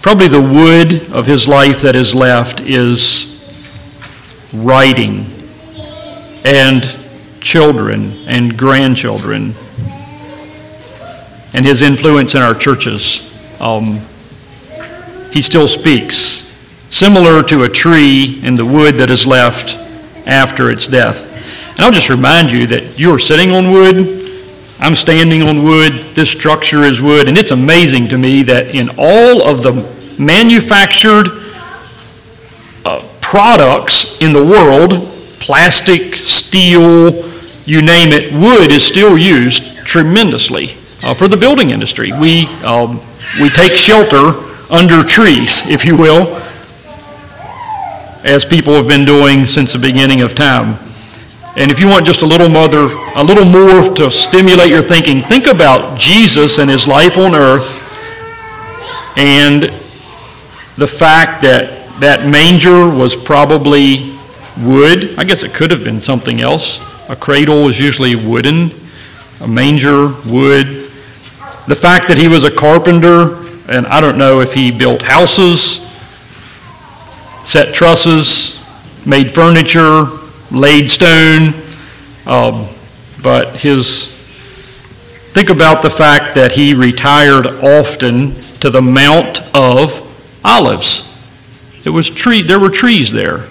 Probably 0.00 0.28
the 0.28 0.40
wood 0.40 1.10
of 1.12 1.26
his 1.26 1.48
life 1.48 1.82
that 1.82 1.96
is 1.96 2.14
left 2.14 2.60
is 2.60 3.32
writing 4.54 5.26
and 6.44 6.84
children 7.40 8.12
and 8.28 8.56
grandchildren 8.56 9.54
and 11.52 11.66
his 11.66 11.82
influence 11.82 12.36
in 12.36 12.42
our 12.42 12.54
churches. 12.54 13.32
Um, 13.60 14.00
he 15.30 15.42
still 15.42 15.68
speaks, 15.68 16.52
similar 16.90 17.42
to 17.44 17.64
a 17.64 17.68
tree 17.68 18.40
in 18.42 18.54
the 18.54 18.64
wood 18.64 18.96
that 18.96 19.10
is 19.10 19.26
left 19.26 19.76
after 20.26 20.70
its 20.70 20.86
death. 20.86 21.32
And 21.76 21.80
I'll 21.80 21.92
just 21.92 22.08
remind 22.08 22.50
you 22.50 22.66
that 22.68 22.98
you 22.98 23.12
are 23.12 23.18
sitting 23.18 23.52
on 23.52 23.70
wood, 23.70 24.24
I'm 24.78 24.94
standing 24.94 25.42
on 25.42 25.62
wood, 25.62 25.92
this 26.14 26.30
structure 26.30 26.82
is 26.84 27.00
wood, 27.00 27.28
and 27.28 27.38
it's 27.38 27.50
amazing 27.50 28.08
to 28.08 28.18
me 28.18 28.42
that 28.44 28.74
in 28.74 28.88
all 28.98 29.42
of 29.42 29.62
the 29.62 29.72
manufactured 30.18 31.28
uh, 32.84 33.02
products 33.20 34.20
in 34.20 34.32
the 34.32 34.42
world, 34.42 35.08
plastic, 35.40 36.14
steel, 36.14 37.24
you 37.64 37.82
name 37.82 38.12
it, 38.12 38.32
wood 38.32 38.70
is 38.70 38.84
still 38.84 39.18
used 39.18 39.76
tremendously 39.86 40.70
uh, 41.02 41.14
for 41.14 41.28
the 41.28 41.36
building 41.36 41.70
industry. 41.70 42.12
We, 42.12 42.46
um, 42.64 43.00
we 43.40 43.50
take 43.50 43.72
shelter 43.72 44.45
under 44.70 45.02
trees, 45.02 45.68
if 45.68 45.84
you 45.84 45.96
will, 45.96 46.36
as 48.24 48.44
people 48.44 48.74
have 48.74 48.88
been 48.88 49.04
doing 49.04 49.46
since 49.46 49.72
the 49.72 49.78
beginning 49.78 50.22
of 50.22 50.34
time. 50.34 50.78
And 51.56 51.70
if 51.70 51.80
you 51.80 51.86
want 51.86 52.04
just 52.04 52.22
a 52.22 52.26
little 52.26 52.48
mother, 52.48 52.88
a 53.14 53.24
little 53.24 53.44
more 53.44 53.94
to 53.94 54.10
stimulate 54.10 54.68
your 54.68 54.82
thinking, 54.82 55.22
think 55.22 55.46
about 55.46 55.98
Jesus 55.98 56.58
and 56.58 56.68
his 56.68 56.86
life 56.86 57.16
on 57.16 57.34
earth 57.34 57.82
and 59.16 59.62
the 60.76 60.86
fact 60.86 61.40
that 61.40 61.98
that 62.00 62.28
manger 62.28 62.88
was 62.88 63.16
probably 63.16 64.14
wood. 64.62 65.18
I 65.18 65.24
guess 65.24 65.42
it 65.42 65.54
could 65.54 65.70
have 65.70 65.82
been 65.82 66.00
something 66.00 66.42
else. 66.42 66.80
A 67.08 67.16
cradle 67.16 67.68
is 67.68 67.80
usually 67.80 68.14
wooden, 68.14 68.70
a 69.40 69.48
manger, 69.48 70.08
wood. 70.26 70.66
The 71.66 71.74
fact 71.74 72.08
that 72.08 72.18
he 72.18 72.28
was 72.28 72.44
a 72.44 72.50
carpenter, 72.50 73.45
and 73.68 73.86
I 73.86 74.00
don't 74.00 74.18
know 74.18 74.40
if 74.40 74.52
he 74.52 74.70
built 74.70 75.02
houses, 75.02 75.86
set 77.44 77.74
trusses, 77.74 78.64
made 79.06 79.32
furniture, 79.32 80.06
laid 80.50 80.88
stone, 80.88 81.54
um, 82.26 82.66
but 83.22 83.56
his 83.56 84.12
think 85.32 85.50
about 85.50 85.82
the 85.82 85.90
fact 85.90 86.34
that 86.34 86.52
he 86.52 86.74
retired 86.74 87.46
often 87.46 88.34
to 88.60 88.70
the 88.70 88.82
Mount 88.82 89.42
of 89.54 90.02
Olives. 90.44 91.12
It 91.84 91.90
was 91.90 92.08
tree, 92.08 92.42
there 92.42 92.58
were 92.58 92.70
trees 92.70 93.12
there. 93.12 93.46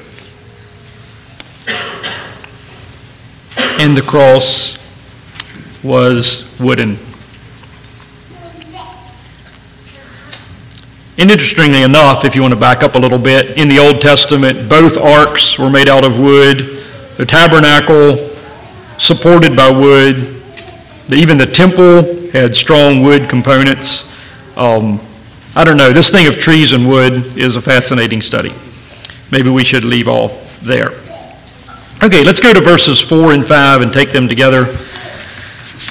and 3.80 3.96
the 3.96 4.02
cross 4.02 4.78
was 5.84 6.50
wooden. 6.60 6.98
And 11.18 11.32
interestingly 11.32 11.84
enough, 11.84 12.26
if 12.26 12.36
you 12.36 12.42
want 12.42 12.54
to 12.54 12.60
back 12.60 12.84
up 12.84 12.96
a 12.96 13.00
little 13.00 13.18
bit, 13.18 13.58
in 13.58 13.70
the 13.70 13.80
Old 13.80 14.02
Testament, 14.02 14.68
both 14.68 14.98
arks 14.98 15.58
were 15.58 15.70
made 15.70 15.88
out 15.88 16.04
of 16.04 16.20
wood. 16.20 16.58
The 17.16 17.26
tabernacle, 17.26 18.18
supported 18.98 19.56
by 19.56 19.70
wood. 19.70 20.42
Even 21.14 21.38
the 21.38 21.46
temple 21.46 22.30
had 22.32 22.54
strong 22.54 23.02
wood 23.02 23.30
components. 23.30 24.12
Um, 24.58 25.00
I 25.56 25.64
don't 25.64 25.78
know. 25.78 25.94
This 25.94 26.12
thing 26.12 26.28
of 26.28 26.38
trees 26.38 26.74
and 26.74 26.88
wood 26.88 27.38
is 27.38 27.56
a 27.56 27.62
fascinating 27.62 28.22
study. 28.22 28.54
Maybe 29.32 29.50
we 29.50 29.64
should 29.64 29.86
leave 29.86 30.10
off 30.10 30.60
there. 30.60 30.92
Okay, 32.04 32.26
let's 32.26 32.42
go 32.42 32.54
to 32.54 32.60
verses 32.60 33.02
4 33.02 33.32
and 33.32 33.46
5 33.46 33.82
and 33.82 33.94
take 33.94 34.12
them 34.12 34.28
together. 34.28 34.66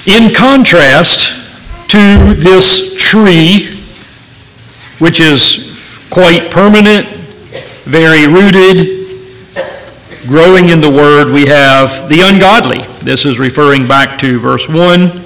In 0.05 0.31
contrast 0.35 1.49
to 1.89 2.35
this 2.35 2.95
tree, 2.95 3.74
which 4.99 5.19
is 5.19 6.07
quite 6.09 6.51
permanent, 6.51 7.07
very 7.85 8.27
rooted, 8.27 9.05
growing 10.27 10.69
in 10.69 10.81
the 10.81 10.89
Word, 10.89 11.31
we 11.33 11.45
have 11.45 12.09
the 12.09 12.21
ungodly. 12.21 12.81
This 13.03 13.25
is 13.25 13.37
referring 13.37 13.87
back 13.87 14.19
to 14.19 14.39
verse 14.39 14.67
1. 14.67 15.23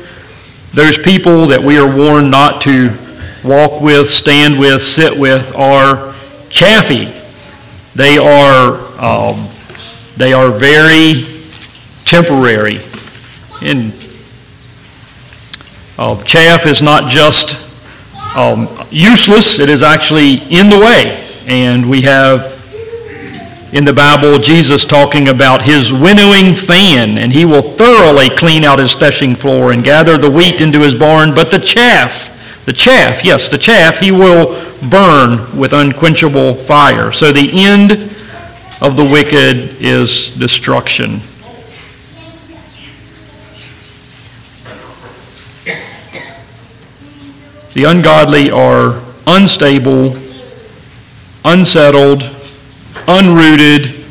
Those 0.74 0.98
people 0.98 1.48
that 1.48 1.62
we 1.62 1.78
are 1.78 1.88
warned 1.88 2.30
not 2.32 2.62
to 2.64 2.90
walk 3.44 3.82
with, 3.82 4.10
stand 4.10 4.60
with, 4.60 4.82
sit 4.82 5.18
with 5.18 5.56
are 5.56 6.14
chaffy. 6.50 7.14
They 7.96 8.18
are 8.18 8.78
um, 9.00 9.48
they 10.18 10.34
are 10.34 10.52
very 10.52 11.24
temporary. 12.04 12.80
And 13.62 13.94
uh, 15.98 16.22
chaff 16.24 16.66
is 16.66 16.82
not 16.82 17.10
just 17.10 17.56
um, 18.36 18.68
useless, 18.92 19.60
it 19.60 19.70
is 19.70 19.82
actually 19.84 20.36
in 20.50 20.70
the 20.70 20.80
way. 20.80 21.26
And 21.48 21.90
we 21.90 22.02
have 22.02 22.58
in 23.72 23.86
the 23.86 23.94
Bible 23.94 24.40
Jesus 24.40 24.86
talking 24.86 25.28
about 25.28 25.62
his 25.62 25.94
winnowing 25.94 26.56
fan, 26.56 27.18
and 27.18 27.32
he 27.32 27.46
will 27.46 27.62
thoroughly 27.62 28.30
clean 28.30 28.64
out 28.64 28.80
his 28.80 28.96
threshing 28.96 29.36
floor 29.36 29.72
and 29.72 29.84
gather 29.84 30.18
the 30.18 30.30
wheat 30.30 30.60
into 30.60 30.80
his 30.80 30.96
barn, 30.96 31.34
but 31.36 31.52
the 31.52 31.60
chaff 31.60 32.36
The 32.66 32.74
chaff, 32.74 33.26
yes, 33.26 33.50
the 33.50 33.58
chaff, 33.58 33.98
he 33.98 34.12
will 34.12 34.54
burn 34.90 35.58
with 35.58 35.74
unquenchable 35.74 36.54
fire. 36.54 37.12
So 37.12 37.32
the 37.32 37.50
end 37.52 37.94
of 38.80 38.96
the 38.96 39.10
wicked 39.12 39.82
is 39.82 40.30
destruction. 40.36 41.20
The 47.80 47.86
ungodly 47.86 48.52
are 48.52 49.02
unstable, 49.26 50.14
unsettled, 51.46 52.24
unrooted, 53.08 54.06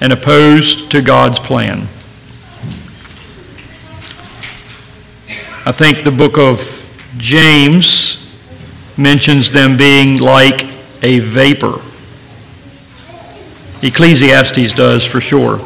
and 0.00 0.14
opposed 0.14 0.90
to 0.92 1.02
God's 1.02 1.38
plan. 1.40 1.80
I 5.66 5.72
think 5.72 6.04
the 6.04 6.10
book 6.10 6.38
of 6.38 6.58
James 7.18 8.34
mentions 8.96 9.52
them 9.52 9.76
being 9.76 10.16
like 10.20 10.64
a 11.02 11.18
vapor. 11.18 11.82
Ecclesiastes 13.82 14.72
does 14.72 15.04
for 15.04 15.20
sure. 15.20 15.60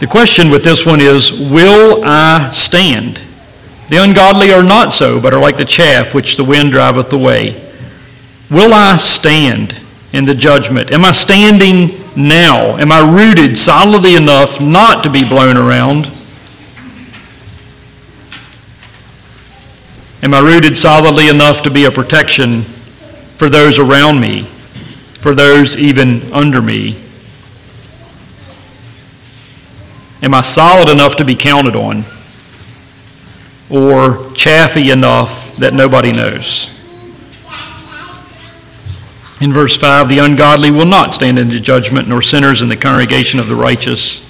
The 0.00 0.06
question 0.06 0.50
with 0.50 0.62
this 0.62 0.86
one 0.86 1.00
is 1.00 1.32
Will 1.32 2.04
I 2.04 2.50
stand? 2.50 3.20
The 3.88 3.96
ungodly 3.96 4.52
are 4.52 4.62
not 4.62 4.92
so, 4.92 5.20
but 5.20 5.34
are 5.34 5.40
like 5.40 5.56
the 5.56 5.64
chaff 5.64 6.14
which 6.14 6.36
the 6.36 6.44
wind 6.44 6.70
driveth 6.70 7.12
away. 7.12 7.60
Will 8.48 8.72
I 8.72 8.96
stand 8.96 9.80
in 10.12 10.24
the 10.24 10.34
judgment? 10.34 10.92
Am 10.92 11.04
I 11.04 11.10
standing 11.10 11.90
now? 12.16 12.76
Am 12.76 12.92
I 12.92 13.00
rooted 13.00 13.58
solidly 13.58 14.14
enough 14.14 14.60
not 14.60 15.02
to 15.02 15.10
be 15.10 15.28
blown 15.28 15.56
around? 15.56 16.06
Am 20.22 20.32
I 20.32 20.40
rooted 20.40 20.76
solidly 20.76 21.28
enough 21.28 21.62
to 21.62 21.70
be 21.70 21.86
a 21.86 21.90
protection 21.90 22.62
for 22.62 23.48
those 23.48 23.78
around 23.78 24.20
me, 24.20 24.42
for 24.42 25.34
those 25.34 25.76
even 25.76 26.32
under 26.32 26.62
me? 26.62 27.07
Am 30.22 30.34
I 30.34 30.40
solid 30.40 30.88
enough 30.88 31.16
to 31.16 31.24
be 31.24 31.36
counted 31.36 31.76
on? 31.76 32.04
Or 33.70 34.30
chaffy 34.34 34.90
enough 34.90 35.56
that 35.56 35.74
nobody 35.74 36.12
knows? 36.12 36.70
In 39.40 39.52
verse 39.52 39.76
5, 39.76 40.08
the 40.08 40.18
ungodly 40.18 40.72
will 40.72 40.86
not 40.86 41.14
stand 41.14 41.38
in 41.38 41.48
the 41.48 41.60
judgment, 41.60 42.08
nor 42.08 42.20
sinners 42.20 42.60
in 42.60 42.68
the 42.68 42.76
congregation 42.76 43.38
of 43.38 43.48
the 43.48 43.54
righteous. 43.54 44.24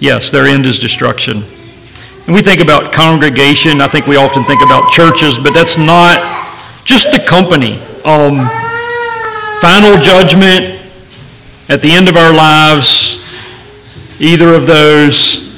Yes, 0.00 0.32
their 0.32 0.46
end 0.46 0.66
is 0.66 0.80
destruction. 0.80 1.44
And 2.26 2.34
we 2.34 2.42
think 2.42 2.60
about 2.60 2.92
congregation, 2.92 3.80
I 3.80 3.86
think 3.86 4.08
we 4.08 4.16
often 4.16 4.42
think 4.44 4.62
about 4.62 4.90
churches, 4.90 5.38
but 5.38 5.54
that's 5.54 5.78
not 5.78 6.18
just 6.84 7.12
the 7.12 7.20
company. 7.20 7.78
Um, 8.04 8.50
final 9.60 10.00
judgment 10.00 10.80
at 11.68 11.80
the 11.80 11.92
end 11.92 12.08
of 12.08 12.16
our 12.16 12.34
lives, 12.34 13.23
either 14.24 14.54
of 14.54 14.66
those, 14.66 15.52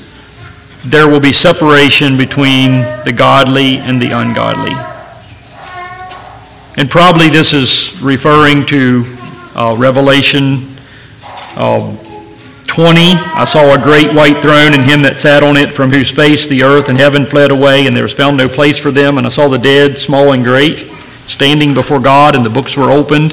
there 0.85 1.09
will 1.09 1.21
be 1.21 1.33
separation 1.33 2.17
between 2.17 2.81
the 3.05 3.15
godly 3.17 3.79
and 3.79 4.03
the 4.03 4.11
ungodly. 4.11 4.75
And 6.77 6.91
probably 6.91 7.29
this 7.29 7.55
is 7.55 8.01
referring 8.03 8.67
to 8.67 9.05
uh, 9.55 9.77
Revelation 9.79 10.77
uh, 11.57 11.97
20. 12.67 13.01
I 13.15 13.45
saw 13.45 13.73
a 13.73 13.83
great 13.83 14.13
white 14.13 14.43
throne 14.43 14.75
and 14.75 14.83
him 14.83 15.01
that 15.03 15.19
sat 15.19 15.43
on 15.43 15.57
it, 15.57 15.73
from 15.73 15.91
whose 15.91 16.11
face 16.11 16.49
the 16.49 16.65
earth 16.65 16.89
and 16.89 16.99
heaven 16.99 17.25
fled 17.25 17.53
away, 17.53 17.87
and 17.87 17.95
there 17.95 18.03
was 18.03 18.13
found 18.13 18.37
no 18.37 18.49
place 18.49 18.79
for 18.79 18.91
them. 18.91 19.17
And 19.17 19.27
I 19.27 19.31
saw 19.31 19.49
the 19.49 19.59
dead, 19.59 19.97
small 19.97 20.33
and 20.33 20.43
great, 20.43 20.79
standing 21.29 21.73
before 21.73 22.01
God, 22.01 22.35
and 22.35 22.45
the 22.45 22.51
books 22.51 22.77
were 22.77 22.91
opened. 22.91 23.33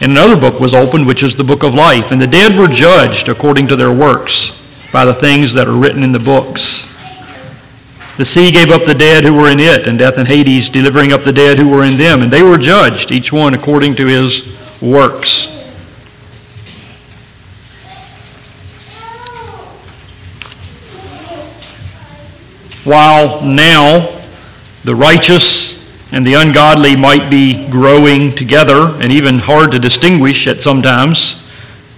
And 0.00 0.12
another 0.12 0.36
book 0.36 0.60
was 0.60 0.74
opened, 0.74 1.06
which 1.06 1.22
is 1.22 1.36
the 1.36 1.44
book 1.44 1.62
of 1.62 1.74
life. 1.74 2.12
And 2.12 2.20
the 2.20 2.26
dead 2.26 2.58
were 2.58 2.68
judged 2.68 3.28
according 3.28 3.68
to 3.68 3.76
their 3.76 3.92
works 3.92 4.52
by 4.92 5.04
the 5.04 5.14
things 5.14 5.54
that 5.54 5.68
are 5.68 5.76
written 5.76 6.02
in 6.02 6.12
the 6.12 6.18
books. 6.18 6.86
The 8.18 8.24
sea 8.24 8.50
gave 8.50 8.70
up 8.70 8.84
the 8.84 8.94
dead 8.94 9.24
who 9.24 9.34
were 9.34 9.50
in 9.50 9.60
it, 9.60 9.86
and 9.86 9.98
death 9.98 10.16
and 10.16 10.26
Hades 10.26 10.68
delivering 10.68 11.12
up 11.12 11.22
the 11.22 11.32
dead 11.32 11.58
who 11.58 11.70
were 11.70 11.84
in 11.84 11.98
them. 11.98 12.22
And 12.22 12.30
they 12.30 12.42
were 12.42 12.58
judged, 12.58 13.10
each 13.10 13.32
one 13.32 13.54
according 13.54 13.94
to 13.96 14.06
his 14.06 14.80
works. 14.80 15.52
While 22.84 23.44
now 23.44 24.12
the 24.84 24.94
righteous 24.94 25.76
and 26.12 26.24
the 26.24 26.34
ungodly 26.34 26.94
might 26.94 27.28
be 27.30 27.68
growing 27.68 28.34
together 28.34 28.94
and 29.00 29.12
even 29.12 29.38
hard 29.38 29.72
to 29.72 29.78
distinguish 29.78 30.46
at 30.46 30.60
some 30.60 30.82
times, 30.82 31.42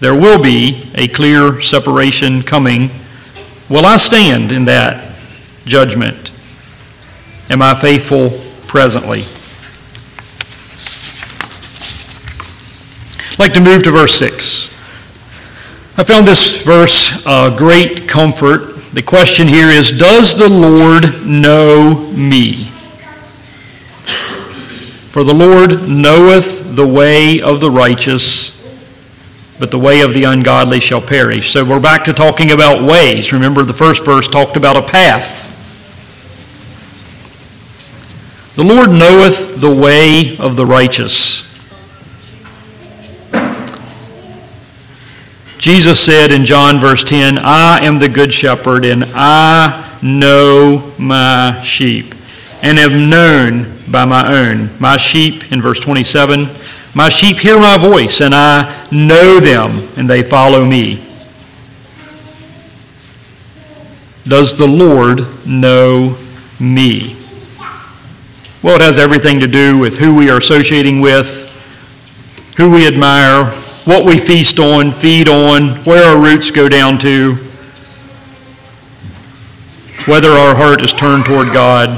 there 0.01 0.15
will 0.15 0.43
be 0.43 0.83
a 0.95 1.09
clear 1.09 1.61
separation 1.61 2.43
coming. 2.43 2.89
Will 3.69 3.85
I 3.85 3.97
stand 3.97 4.53
in 4.53 4.65
that 4.67 5.15
judgment? 5.65 6.31
Am 7.51 7.61
I 7.61 7.75
faithful 7.75 8.31
presently? 8.67 9.25
I'd 13.33 13.39
like 13.39 13.55
to 13.55 13.61
move 13.61 13.83
to 13.85 13.91
verse 13.91 14.15
6. 14.15 14.69
I 15.99 16.05
found 16.05 16.27
this 16.27 16.63
verse 16.63 17.25
a 17.27 17.55
great 17.57 18.09
comfort. 18.09 18.77
The 18.93 19.03
question 19.03 19.49
here 19.49 19.69
is 19.69 19.91
Does 19.91 20.39
the 20.39 20.49
Lord 20.49 21.27
know 21.27 22.11
me? 22.13 22.69
For 25.11 25.25
the 25.25 25.35
Lord 25.35 25.89
knoweth 25.89 26.77
the 26.77 26.87
way 26.87 27.41
of 27.41 27.61
the 27.61 27.71
righteous, 27.71 28.55
but 29.59 29.71
the 29.71 29.79
way 29.79 30.03
of 30.03 30.15
the 30.15 30.25
ungodly 30.25 30.81
shall 30.81 31.01
perish. 31.01 31.53
So 31.53 31.65
we're 31.65 31.81
back 31.81 32.05
to 32.05 32.13
talking 32.13 32.53
about 32.53 32.83
ways. 32.83 33.33
Remember, 33.33 33.65
the 33.65 33.73
first 33.73 34.05
verse 34.05 34.29
talked 34.29 34.57
about 34.57 34.77
a 34.77 34.83
path. 34.83 35.47
The 38.57 38.65
Lord 38.65 38.91
knoweth 38.91 39.61
the 39.61 39.75
way 39.75 40.37
of 40.39 40.57
the 40.57 40.67
righteous. 40.67 41.45
Jesus 45.59 46.01
said 46.01 46.31
in 46.31 46.45
John 46.45 46.81
verse 46.81 47.03
10, 47.05 47.39
I 47.39 47.81
am 47.81 47.99
the 47.99 48.09
good 48.09 48.33
shepherd, 48.33 48.85
and 48.85 49.05
I 49.15 49.99
know 50.03 50.93
my 50.99 51.61
sheep, 51.63 52.15
and 52.63 52.79
am 52.79 53.11
known 53.11 53.79
by 53.91 54.05
my 54.05 54.33
own. 54.33 54.71
My 54.81 54.97
sheep, 54.97 55.53
in 55.53 55.63
verse 55.63 55.81
27, 55.81 56.47
my 56.95 57.09
sheep 57.09 57.37
hear 57.37 57.59
my 57.59 57.79
voice, 57.79 58.21
and 58.21 58.35
I 58.35 58.87
know 58.91 59.41
them, 59.41 59.89
and 59.97 60.09
they 60.09 60.23
follow 60.23 60.65
me. 60.65 61.05
Does 64.27 64.59
the 64.59 64.67
Lord 64.67 65.21
know 65.47 66.17
me? 66.61 67.17
Well, 68.63 68.77
it 68.77 68.83
has 68.83 68.99
everything 68.99 69.41
to 69.41 69.47
do 69.47 69.79
with 69.79 69.99
who 69.99 70.17
we 70.17 70.29
are 70.29 70.39
associating 70.39 71.01
with, 71.01 71.47
who 72.57 72.71
we 72.71 72.87
admire, 72.87 73.45
what 73.85 74.05
we 74.05 74.19
feast 74.19 74.59
on, 74.59 74.91
feed 74.91 75.29
on, 75.29 75.69
where 75.85 76.05
our 76.05 76.21
roots 76.21 76.51
go 76.51 76.69
down 76.69 76.99
to, 76.99 77.35
whether 80.07 80.31
our 80.31 80.55
heart 80.55 80.83
is 80.83 80.93
turned 80.93 81.25
toward 81.25 81.53
God. 81.53 81.89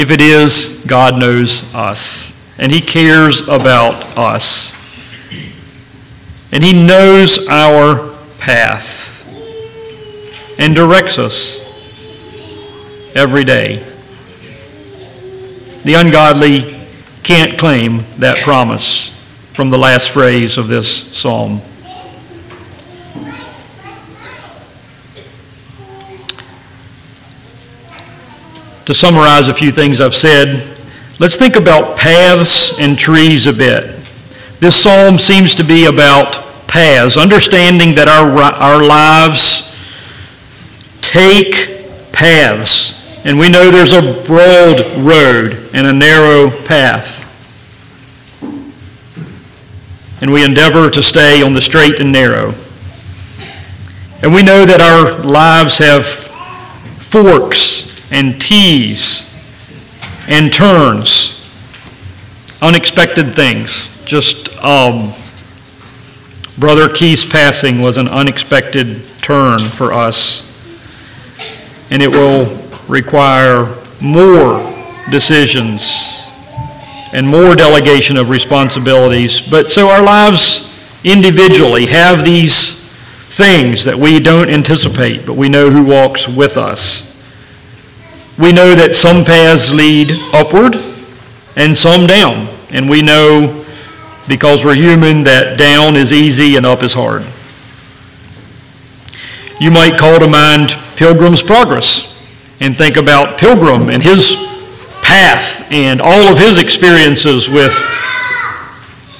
If 0.00 0.10
it 0.10 0.22
is, 0.22 0.82
God 0.86 1.20
knows 1.20 1.74
us, 1.74 2.32
and 2.56 2.72
He 2.72 2.80
cares 2.80 3.42
about 3.42 4.16
us. 4.16 4.74
And 6.52 6.64
He 6.64 6.72
knows 6.72 7.46
our 7.48 8.16
path 8.38 9.18
and 10.58 10.74
directs 10.74 11.18
us 11.18 11.58
every 13.14 13.44
day. 13.44 13.76
The 15.84 15.92
ungodly 15.98 16.80
can't 17.22 17.58
claim 17.58 17.98
that 18.20 18.38
promise 18.42 19.10
from 19.52 19.68
the 19.68 19.76
last 19.76 20.12
phrase 20.12 20.56
of 20.56 20.68
this 20.68 21.14
psalm. 21.14 21.60
To 28.90 28.94
summarize 28.94 29.46
a 29.46 29.54
few 29.54 29.70
things 29.70 30.00
I've 30.00 30.16
said, 30.16 30.76
let's 31.20 31.36
think 31.36 31.54
about 31.54 31.96
paths 31.96 32.80
and 32.80 32.98
trees 32.98 33.46
a 33.46 33.52
bit. 33.52 33.84
This 34.58 34.74
psalm 34.74 35.16
seems 35.16 35.54
to 35.54 35.62
be 35.62 35.84
about 35.84 36.32
paths, 36.66 37.16
understanding 37.16 37.94
that 37.94 38.08
our, 38.08 38.28
our 38.36 38.82
lives 38.82 39.72
take 41.02 41.86
paths 42.10 43.24
and 43.24 43.38
we 43.38 43.48
know 43.48 43.70
there's 43.70 43.92
a 43.92 44.24
broad 44.24 44.80
road 44.98 45.56
and 45.72 45.86
a 45.86 45.92
narrow 45.92 46.50
path. 46.64 47.28
and 50.20 50.32
we 50.32 50.44
endeavor 50.44 50.90
to 50.90 51.00
stay 51.00 51.44
on 51.44 51.52
the 51.52 51.60
straight 51.60 52.00
and 52.00 52.10
narrow. 52.10 52.52
And 54.20 54.34
we 54.34 54.42
know 54.42 54.66
that 54.66 54.80
our 54.80 55.24
lives 55.24 55.78
have 55.78 56.04
forks 56.04 57.89
and 58.10 58.40
T's 58.40 59.28
and 60.28 60.52
turns, 60.52 61.36
unexpected 62.62 63.34
things. 63.34 64.04
Just 64.04 64.56
um, 64.58 65.12
Brother 66.58 66.88
Keith's 66.88 67.30
passing 67.30 67.80
was 67.80 67.96
an 67.96 68.08
unexpected 68.08 69.04
turn 69.22 69.58
for 69.58 69.92
us, 69.92 70.46
and 71.90 72.02
it 72.02 72.08
will 72.08 72.46
require 72.88 73.74
more 74.00 74.60
decisions 75.10 76.22
and 77.12 77.26
more 77.26 77.56
delegation 77.56 78.16
of 78.16 78.28
responsibilities. 78.28 79.40
But 79.40 79.70
so 79.70 79.88
our 79.88 80.02
lives 80.02 80.66
individually 81.04 81.86
have 81.86 82.24
these 82.24 82.74
things 83.36 83.84
that 83.84 83.96
we 83.96 84.20
don't 84.20 84.50
anticipate, 84.50 85.26
but 85.26 85.34
we 85.34 85.48
know 85.48 85.70
who 85.70 85.84
walks 85.84 86.28
with 86.28 86.56
us. 86.56 87.09
We 88.40 88.52
know 88.52 88.74
that 88.74 88.94
some 88.94 89.22
paths 89.22 89.70
lead 89.70 90.12
upward 90.32 90.76
and 91.56 91.76
some 91.76 92.06
down. 92.06 92.48
And 92.70 92.88
we 92.88 93.02
know, 93.02 93.66
because 94.28 94.64
we're 94.64 94.76
human, 94.76 95.24
that 95.24 95.58
down 95.58 95.94
is 95.94 96.10
easy 96.10 96.56
and 96.56 96.64
up 96.64 96.82
is 96.82 96.94
hard. 96.94 97.22
You 99.60 99.70
might 99.70 99.98
call 99.98 100.18
to 100.18 100.26
mind 100.26 100.70
Pilgrim's 100.96 101.42
Progress 101.42 102.16
and 102.60 102.74
think 102.74 102.96
about 102.96 103.38
Pilgrim 103.38 103.90
and 103.90 104.02
his 104.02 104.32
path 105.02 105.70
and 105.70 106.00
all 106.00 106.32
of 106.32 106.38
his 106.38 106.58
experiences 106.58 107.50
with 107.50 107.74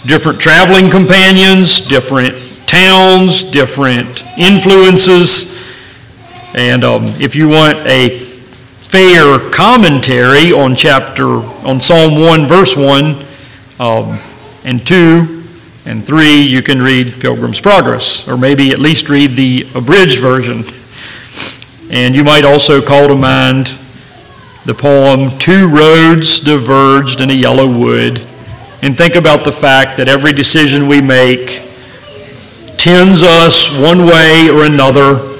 different 0.06 0.40
traveling 0.40 0.88
companions, 0.88 1.86
different 1.86 2.34
towns, 2.66 3.44
different 3.44 4.24
influences. 4.38 5.60
And 6.54 6.84
um, 6.84 7.04
if 7.20 7.36
you 7.36 7.48
want 7.48 7.76
a 7.84 8.29
fair 8.90 9.38
commentary 9.50 10.50
on 10.50 10.74
chapter, 10.74 11.24
on 11.24 11.80
Psalm 11.80 12.20
1, 12.20 12.46
verse 12.48 12.76
1, 12.76 13.24
um, 13.78 14.18
and 14.64 14.84
2, 14.84 15.44
and 15.86 16.04
3, 16.04 16.42
you 16.42 16.60
can 16.60 16.82
read 16.82 17.20
Pilgrim's 17.20 17.60
Progress, 17.60 18.26
or 18.26 18.36
maybe 18.36 18.72
at 18.72 18.80
least 18.80 19.08
read 19.08 19.36
the 19.36 19.64
abridged 19.76 20.18
version. 20.18 20.64
And 21.92 22.16
you 22.16 22.24
might 22.24 22.44
also 22.44 22.82
call 22.82 23.06
to 23.06 23.14
mind 23.14 23.68
the 24.64 24.74
poem 24.74 25.38
Two 25.38 25.68
Roads 25.68 26.40
Diverged 26.40 27.20
in 27.20 27.30
a 27.30 27.34
Yellow 27.34 27.68
Wood, 27.68 28.18
and 28.82 28.98
think 28.98 29.14
about 29.14 29.44
the 29.44 29.52
fact 29.52 29.98
that 29.98 30.08
every 30.08 30.32
decision 30.32 30.88
we 30.88 31.00
make 31.00 31.62
tends 32.76 33.22
us 33.22 33.72
one 33.78 34.04
way 34.04 34.48
or 34.50 34.64
another 34.64 35.38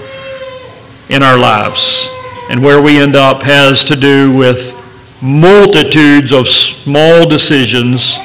in 1.08 1.24
our 1.24 1.36
lives. 1.36 2.08
And 2.50 2.64
where 2.64 2.82
we 2.82 2.98
end 2.98 3.14
up 3.14 3.44
has 3.44 3.84
to 3.84 3.94
do 3.94 4.36
with 4.36 4.76
multitudes 5.22 6.32
of 6.32 6.48
small 6.48 7.28
decisions 7.28 8.16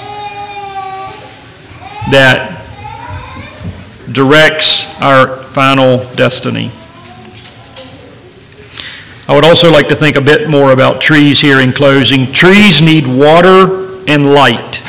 that 2.10 2.52
directs 4.12 5.00
our 5.00 5.28
final 5.28 6.00
destiny. 6.16 6.72
I 9.28 9.36
would 9.36 9.46
also 9.46 9.72
like 9.72 9.88
to 9.90 9.96
think 9.96 10.16
a 10.16 10.22
bit 10.22 10.50
more 10.50 10.72
about 10.72 11.02
trees 11.02 11.40
here 11.40 11.60
in 11.60 11.72
closing. 11.72 12.32
Trees 12.32 12.82
need 12.82 13.06
water 13.06 14.02
and 14.08 14.34
light. 14.34 14.82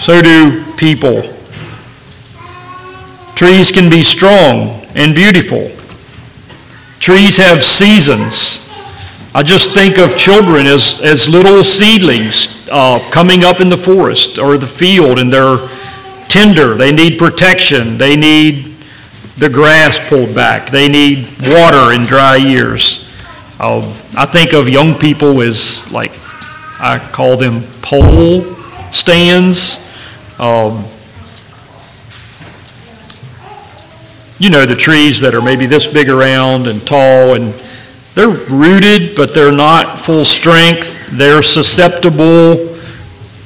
So 0.00 0.20
do 0.20 0.64
people. 0.74 1.22
Trees 3.36 3.70
can 3.70 3.88
be 3.88 4.02
strong 4.02 4.84
and 4.96 5.14
beautiful. 5.14 5.70
Trees 7.00 7.36
have 7.36 7.62
seasons. 7.62 8.62
I 9.34 9.42
just 9.42 9.72
think 9.72 9.98
of 9.98 10.16
children 10.16 10.66
as, 10.66 11.02
as 11.02 11.28
little 11.28 11.62
seedlings 11.62 12.68
uh, 12.72 12.98
coming 13.10 13.44
up 13.44 13.60
in 13.60 13.68
the 13.68 13.76
forest 13.76 14.38
or 14.38 14.56
the 14.56 14.66
field, 14.66 15.18
and 15.18 15.30
they're 15.32 15.58
tender. 16.28 16.74
They 16.74 16.92
need 16.92 17.18
protection. 17.18 17.98
They 17.98 18.16
need 18.16 18.74
the 19.36 19.50
grass 19.50 19.98
pulled 20.08 20.34
back. 20.34 20.70
They 20.70 20.88
need 20.88 21.28
water 21.42 21.92
in 21.92 22.02
dry 22.04 22.36
years. 22.36 23.10
Uh, 23.60 23.80
I 24.16 24.26
think 24.26 24.52
of 24.52 24.68
young 24.68 24.94
people 24.94 25.42
as 25.42 25.90
like, 25.92 26.12
I 26.80 26.98
call 27.12 27.36
them 27.36 27.62
pole 27.82 28.42
stands. 28.90 29.86
Um, 30.38 30.84
you 34.38 34.50
know, 34.50 34.66
the 34.66 34.76
trees 34.76 35.20
that 35.20 35.34
are 35.34 35.42
maybe 35.42 35.66
this 35.66 35.86
big 35.86 36.08
around 36.08 36.66
and 36.66 36.86
tall, 36.86 37.34
and 37.34 37.54
they're 38.14 38.28
rooted, 38.28 39.16
but 39.16 39.34
they're 39.34 39.52
not 39.52 39.98
full 39.98 40.24
strength. 40.24 41.08
They're 41.10 41.42
susceptible. 41.42 42.76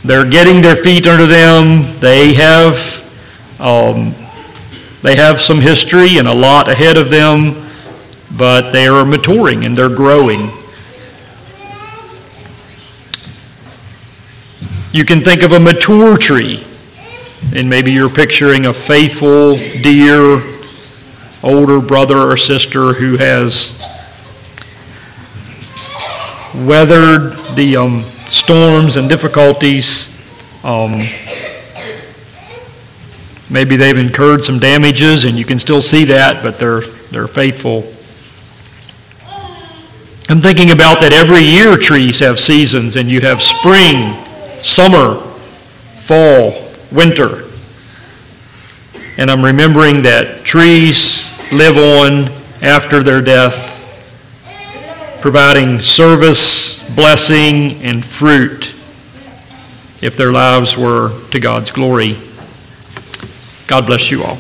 They're 0.05 0.29
getting 0.29 0.61
their 0.61 0.77
feet 0.77 1.07
under 1.07 1.27
them. 1.27 1.99
They 2.01 2.35
have, 2.35 3.61
um, 3.61 4.15
they 5.03 5.17
have 5.17 5.41
some 5.41 5.61
history 5.61 6.19
and 6.19 6.27
a 6.27 6.35
lot 6.35 6.69
ahead 6.69 6.97
of 6.97 7.11
them 7.11 7.67
but 8.37 8.71
they 8.71 8.87
are 8.87 9.05
maturing 9.05 9.65
and 9.65 9.77
they're 9.77 9.89
growing. 9.89 10.51
You 14.93 15.05
can 15.05 15.21
think 15.21 15.43
of 15.43 15.53
a 15.53 15.61
mature 15.61 16.19
tree, 16.19 16.65
and 17.55 17.71
maybe 17.71 17.93
you're 17.93 18.11
picturing 18.11 18.67
a 18.67 18.73
faithful, 18.73 19.57
dear, 19.57 20.41
older 21.43 21.81
brother 21.81 22.19
or 22.19 22.37
sister 22.37 22.93
who 22.93 23.17
has 23.17 23.79
weathered 26.67 27.33
the 27.55 27.77
um, 27.77 28.03
storms 28.03 28.97
and 28.97 29.09
difficulties. 29.09 30.17
Um, 30.65 30.93
maybe 33.49 33.77
they've 33.77 33.97
incurred 33.97 34.45
some 34.45 34.59
damages, 34.59 35.25
and 35.25 35.39
you 35.39 35.45
can 35.45 35.59
still 35.59 35.81
see 35.81 36.05
that, 36.07 36.43
but 36.43 36.59
they're, 36.59 36.83
they're 37.13 37.29
faithful 37.29 37.91
I'm 40.31 40.41
thinking 40.41 40.71
about 40.71 41.01
that 41.01 41.13
every 41.13 41.43
year 41.43 41.77
trees 41.77 42.21
have 42.21 42.39
seasons, 42.39 42.95
and 42.95 43.11
you 43.11 43.21
have 43.21 43.43
spring, 43.43 44.15
summer, 44.63 45.17
fall, 45.99 46.71
winter. 46.93 47.50
And 49.21 49.31
I'm 49.31 49.45
remembering 49.45 50.05
that 50.05 50.45
trees 50.45 51.29
live 51.53 51.77
on 51.77 52.31
after 52.63 53.03
their 53.03 53.21
death, 53.21 53.77
providing 55.21 55.79
service, 55.79 56.83
blessing, 56.95 57.83
and 57.83 58.03
fruit 58.03 58.75
if 60.01 60.17
their 60.17 60.33
lives 60.33 60.79
were 60.79 61.13
to 61.33 61.39
God's 61.39 61.71
glory. 61.71 62.17
God 63.67 63.85
bless 63.85 64.11
you 64.11 64.23
all. 64.23 64.39